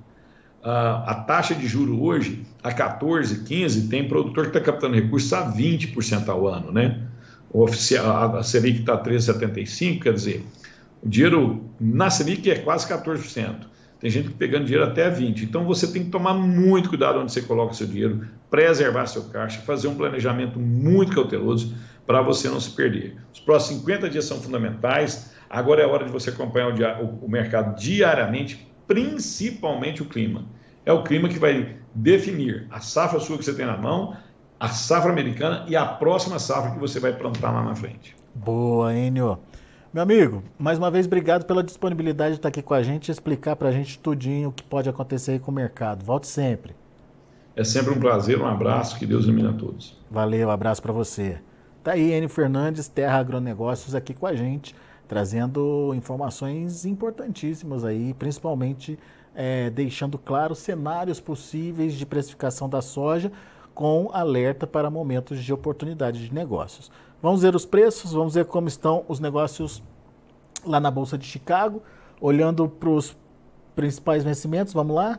Uh, 0.64 1.04
a 1.06 1.24
taxa 1.28 1.54
de 1.54 1.68
juro 1.68 2.02
hoje, 2.02 2.46
a 2.64 2.72
14, 2.72 3.44
15, 3.44 3.90
tem 3.90 4.08
produtor 4.08 4.46
que 4.46 4.58
está 4.58 4.62
captando 4.62 4.96
recursos 4.96 5.32
a 5.34 5.52
20% 5.52 6.30
ao 6.30 6.48
ano, 6.48 6.72
né? 6.72 7.02
O 7.52 7.64
oficial, 7.64 8.38
a 8.38 8.44
Selic 8.44 8.80
está 8.80 8.98
13,75, 8.98 10.02
quer 10.02 10.14
dizer, 10.14 10.46
o 11.04 11.10
dinheiro 11.10 11.70
na 11.80 12.10
Selic 12.10 12.50
é 12.50 12.56
quase 12.56 12.88
14%. 12.88 13.73
Tem 14.04 14.12
gente 14.12 14.32
pegando 14.32 14.66
dinheiro 14.66 14.84
até 14.84 15.10
20%. 15.10 15.44
Então 15.44 15.64
você 15.64 15.88
tem 15.88 16.04
que 16.04 16.10
tomar 16.10 16.34
muito 16.34 16.90
cuidado 16.90 17.20
onde 17.20 17.32
você 17.32 17.42
coloca 17.42 17.74
seu 17.74 17.88
dinheiro, 17.88 18.28
preservar 18.52 19.06
seu 19.06 19.24
caixa, 19.30 19.62
fazer 19.62 19.88
um 19.88 19.96
planejamento 19.96 20.60
muito 20.60 21.16
cauteloso 21.16 21.74
para 22.06 22.22
você 22.22 22.50
não 22.50 22.60
se 22.60 22.72
perder. 22.72 23.16
Os 23.34 23.40
próximos 23.40 23.80
50 23.80 24.10
dias 24.10 24.26
são 24.26 24.42
fundamentais. 24.42 25.34
Agora 25.50 25.82
é 25.82 25.86
hora 25.88 26.04
de 26.04 26.12
você 26.12 26.32
acompanhar 26.32 27.02
o, 27.02 27.26
o 27.26 27.30
mercado 27.30 27.80
diariamente, 27.80 28.70
principalmente 28.86 30.04
o 30.04 30.06
clima. 30.06 30.44
É 30.86 30.92
o 30.92 31.02
clima 31.02 31.30
que 31.30 31.40
vai 31.40 31.78
definir 31.96 32.68
a 32.72 32.82
safra 32.82 33.22
sua 33.22 33.38
que 33.38 33.46
você 33.46 33.54
tem 33.54 33.66
na 33.66 33.78
mão, 33.78 34.18
a 34.60 34.68
safra 34.68 35.14
americana 35.14 35.64
e 35.66 35.78
a 35.78 35.86
próxima 35.86 36.40
safra 36.40 36.72
que 36.72 36.80
você 36.80 37.00
vai 37.00 37.14
plantar 37.14 37.52
lá 37.52 37.64
na 37.64 37.74
frente. 37.74 38.14
Boa, 38.36 38.94
Enio. 38.94 39.40
Meu 39.94 40.02
amigo, 40.02 40.42
mais 40.58 40.80
uma 40.80 40.90
vez 40.90 41.06
obrigado 41.06 41.46
pela 41.46 41.62
disponibilidade 41.62 42.32
de 42.32 42.40
estar 42.40 42.50
aqui 42.50 42.64
com 42.64 42.74
a 42.74 42.82
gente 42.82 43.10
e 43.10 43.12
explicar 43.12 43.56
para 43.56 43.70
a 43.70 43.72
gente 43.72 44.00
tudinho 44.00 44.50
o 44.50 44.52
que 44.52 44.64
pode 44.64 44.90
acontecer 44.90 45.34
aí 45.34 45.40
com 45.40 45.52
o 45.52 45.54
mercado. 45.54 46.04
Volte 46.04 46.26
sempre. 46.26 46.76
É 47.56 47.64
sempre 47.64 47.94
um 47.94 48.00
prazer, 48.00 48.42
um 48.42 48.48
abraço, 48.48 48.98
que 48.98 49.06
Deus 49.06 49.26
ilumine 49.26 49.50
a 49.50 49.54
todos. 49.54 49.96
Valeu, 50.10 50.50
abraço 50.50 50.82
para 50.82 50.92
você. 50.92 51.40
Tá 51.84 51.92
aí 51.92 52.12
Enio 52.12 52.28
Fernandes, 52.28 52.88
Terra 52.88 53.20
Agronegócios, 53.20 53.94
aqui 53.94 54.16
com 54.16 54.26
a 54.26 54.34
gente, 54.34 54.76
trazendo 55.08 55.94
informações 55.94 56.88
importantíssimas 56.88 57.86
aí, 57.86 58.16
principalmente 58.16 58.98
é, 59.36 59.70
deixando 59.70 60.18
claro 60.18 60.56
cenários 60.56 61.20
possíveis 61.20 61.94
de 61.94 62.04
precificação 62.04 62.68
da 62.68 62.82
soja 62.82 63.32
com 63.76 64.10
alerta 64.12 64.66
para 64.66 64.90
momentos 64.90 65.44
de 65.44 65.54
oportunidade 65.54 66.28
de 66.28 66.34
negócios. 66.34 66.92
Vamos 67.24 67.42
ver 67.42 67.56
os 67.56 67.66
preços, 67.66 68.12
vamos 68.12 68.34
ver 68.34 68.44
como 68.44 68.68
estão 68.68 69.06
os 69.08 69.18
negócios 69.18 69.82
lá 70.66 70.78
na 70.78 70.92
Bolsa 70.92 71.18
de 71.18 71.26
Chicago, 71.26 71.82
olhando 72.20 72.68
para 72.68 72.90
os 72.90 73.16
principais 73.74 74.26
vencimentos, 74.26 74.74
vamos 74.74 74.94
lá. 74.94 75.18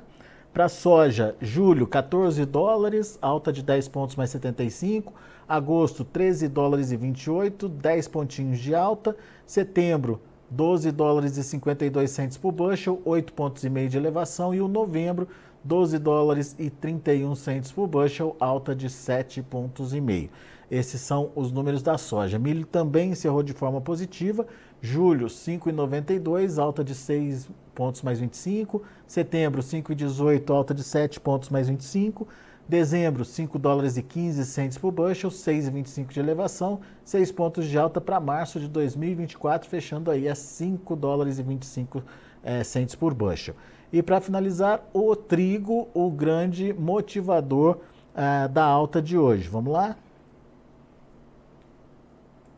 Para 0.52 0.68
soja, 0.68 1.34
julho, 1.40 1.86
14 1.86 2.44
dólares, 2.44 3.18
alta 3.22 3.50
de 3.50 3.62
10 3.62 3.88
pontos 3.88 4.16
mais 4.16 4.28
75. 4.28 5.14
Agosto, 5.48 6.04
13 6.04 6.46
dólares 6.46 6.92
e 6.92 6.96
28, 6.98 7.70
10 7.70 8.08
pontinhos 8.08 8.58
de 8.58 8.74
alta. 8.74 9.16
Setembro, 9.46 10.20
12 10.50 10.92
dólares 10.92 11.38
e 11.38 11.42
52 11.42 12.10
centos 12.10 12.36
por 12.36 12.52
bushel, 12.52 13.00
8 13.02 13.32
pontos 13.32 13.64
e 13.64 13.70
meio 13.70 13.88
de 13.88 13.96
elevação. 13.96 14.54
E 14.54 14.60
o 14.60 14.68
novembro, 14.68 15.26
12 15.64 15.98
dólares 15.98 16.54
e 16.58 16.68
31 16.68 17.34
centos 17.34 17.72
por 17.72 17.86
bushel, 17.86 18.36
alta 18.38 18.74
de 18.74 18.90
7 18.90 19.40
pontos 19.40 19.94
e 19.94 20.02
meio. 20.02 20.28
Esses 20.70 21.00
são 21.00 21.31
os 21.35 21.53
números 21.53 21.83
da 21.83 21.98
soja. 21.98 22.38
Milho 22.38 22.66
também 22.66 23.11
encerrou 23.11 23.42
de 23.42 23.53
forma 23.53 23.81
positiva. 23.81 24.46
Julho, 24.81 25.27
5,92, 25.27 26.59
alta 26.59 26.83
de 26.83 26.94
6 26.94 27.48
pontos 27.74 28.03
mais 28.03 28.20
25. 28.20 28.83
Setembro, 29.07 29.62
5,18, 29.62 30.50
alta 30.50 30.74
de 30.74 30.83
7 30.83 31.20
pontos 31.20 31.48
mais 31.48 31.68
25. 31.68 32.27
Dezembro, 32.66 33.27
5 33.27 33.59
dólares 33.59 33.98
e 33.98 34.03
15 34.03 34.42
centos 34.46 34.79
por 34.79 34.90
bushel, 34.90 35.29
6,25 35.29 36.14
de 36.14 36.18
elevação, 36.20 36.81
6 37.05 37.31
pontos 37.33 37.66
de 37.66 37.77
alta 37.77 38.00
para 38.00 38.18
março 38.18 38.59
de 38.59 38.68
2024, 38.68 39.68
fechando 39.68 40.11
aí 40.11 40.27
a 40.27 40.35
5 40.35 40.96
dólares 40.96 41.38
e 41.38 41.42
25 41.42 42.03
é, 42.42 42.64
centos 42.64 42.94
por 42.94 43.12
bushel. 43.12 43.55
E 43.92 44.03
para 44.03 44.18
finalizar, 44.20 44.83
o 44.94 45.14
trigo, 45.14 45.88
o 45.92 46.11
grande 46.11 46.72
motivador 46.72 47.81
uh, 48.14 48.48
da 48.48 48.64
alta 48.64 49.00
de 49.00 49.16
hoje. 49.16 49.46
Vamos 49.48 49.72
lá? 49.72 49.96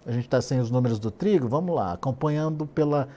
A 0.07 0.12
gente 0.12 0.27
está 0.27 0.40
sem 0.40 0.61
os 0.61 0.71
números 0.71 1.01
do 1.01 1.11
trigo, 1.11 1.49
vamos 1.49 1.75
lá, 1.75 1.92
acompanhando 1.92 2.64
pela, 2.64 3.09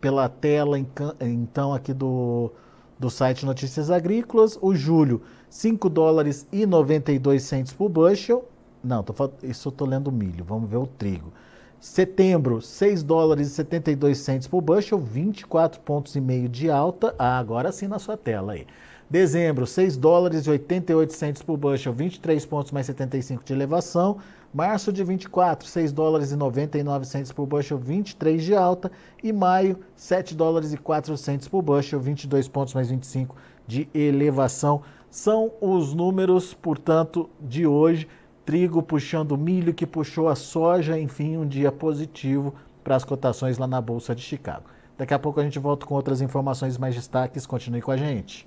pela 0.00 0.28
tela 0.28 0.78
então 1.20 1.74
aqui 1.74 1.92
do, 1.92 2.52
do 2.96 3.10
site 3.10 3.44
Notícias 3.44 3.90
Agrícolas, 3.90 4.56
o 4.62 4.72
julho, 4.72 5.22
5 5.48 5.90
dólares 5.90 6.46
e 6.52 6.64
92 6.64 7.42
centos 7.42 7.72
por 7.72 7.88
bushel. 7.88 8.48
Não, 8.82 9.02
tô, 9.02 9.12
isso 9.42 9.68
eu 9.68 9.70
estou 9.70 9.88
lendo 9.88 10.12
milho, 10.12 10.44
vamos 10.44 10.70
ver 10.70 10.76
o 10.76 10.86
trigo. 10.86 11.32
Setembro, 11.80 12.62
6 12.62 13.02
dólares 13.02 13.48
e 13.48 13.50
72 13.50 14.18
centos 14.18 14.46
por 14.46 14.60
bushel, 14.60 14.98
24 14.98 15.80
pontos 15.80 16.14
e 16.14 16.20
meio 16.20 16.48
de 16.48 16.70
alta. 16.70 17.12
Ah, 17.18 17.38
agora 17.38 17.72
sim 17.72 17.88
na 17.88 17.98
sua 17.98 18.16
tela 18.16 18.52
aí. 18.52 18.66
Dezembro, 19.10 19.66
6 19.66 19.96
dólares 19.96 20.46
e 20.46 20.50
88 20.50 21.12
centos 21.12 21.42
por 21.42 21.56
bushel, 21.56 21.92
23 21.92 22.46
pontos 22.46 22.70
mais 22.70 22.86
75 22.86 23.42
de 23.44 23.52
elevação. 23.52 24.18
Março 24.54 24.92
de 24.92 25.02
24, 25.02 25.66
6 25.66 25.92
dólares 25.92 26.30
e 26.30 26.36
99 26.36 27.04
centos 27.04 27.32
por 27.32 27.44
bushel, 27.44 27.76
23 27.76 28.40
de 28.40 28.54
alta. 28.54 28.88
E 29.20 29.32
maio, 29.32 29.80
7 29.96 30.32
dólares 30.32 30.72
e 30.72 30.76
4 30.76 31.16
centos 31.16 31.48
por 31.48 31.60
bushel, 31.60 31.98
22 31.98 32.46
pontos 32.46 32.72
mais 32.72 32.88
25 32.88 33.34
de 33.66 33.88
elevação. 33.92 34.82
São 35.10 35.50
os 35.60 35.92
números, 35.92 36.54
portanto, 36.54 37.28
de 37.40 37.66
hoje 37.66 38.06
trigo 38.44 38.80
puxando 38.80 39.36
milho, 39.36 39.74
que 39.74 39.86
puxou 39.86 40.28
a 40.28 40.36
soja, 40.36 40.96
enfim, 40.98 41.36
um 41.36 41.46
dia 41.46 41.72
positivo 41.72 42.54
para 42.84 42.94
as 42.94 43.04
cotações 43.04 43.58
lá 43.58 43.66
na 43.66 43.80
Bolsa 43.80 44.14
de 44.14 44.22
Chicago. 44.22 44.64
Daqui 44.96 45.14
a 45.14 45.18
pouco 45.18 45.40
a 45.40 45.42
gente 45.42 45.58
volta 45.58 45.84
com 45.84 45.96
outras 45.96 46.20
informações 46.20 46.78
mais 46.78 46.94
destaques. 46.94 47.44
Continue 47.44 47.82
com 47.82 47.90
a 47.90 47.96
gente. 47.96 48.46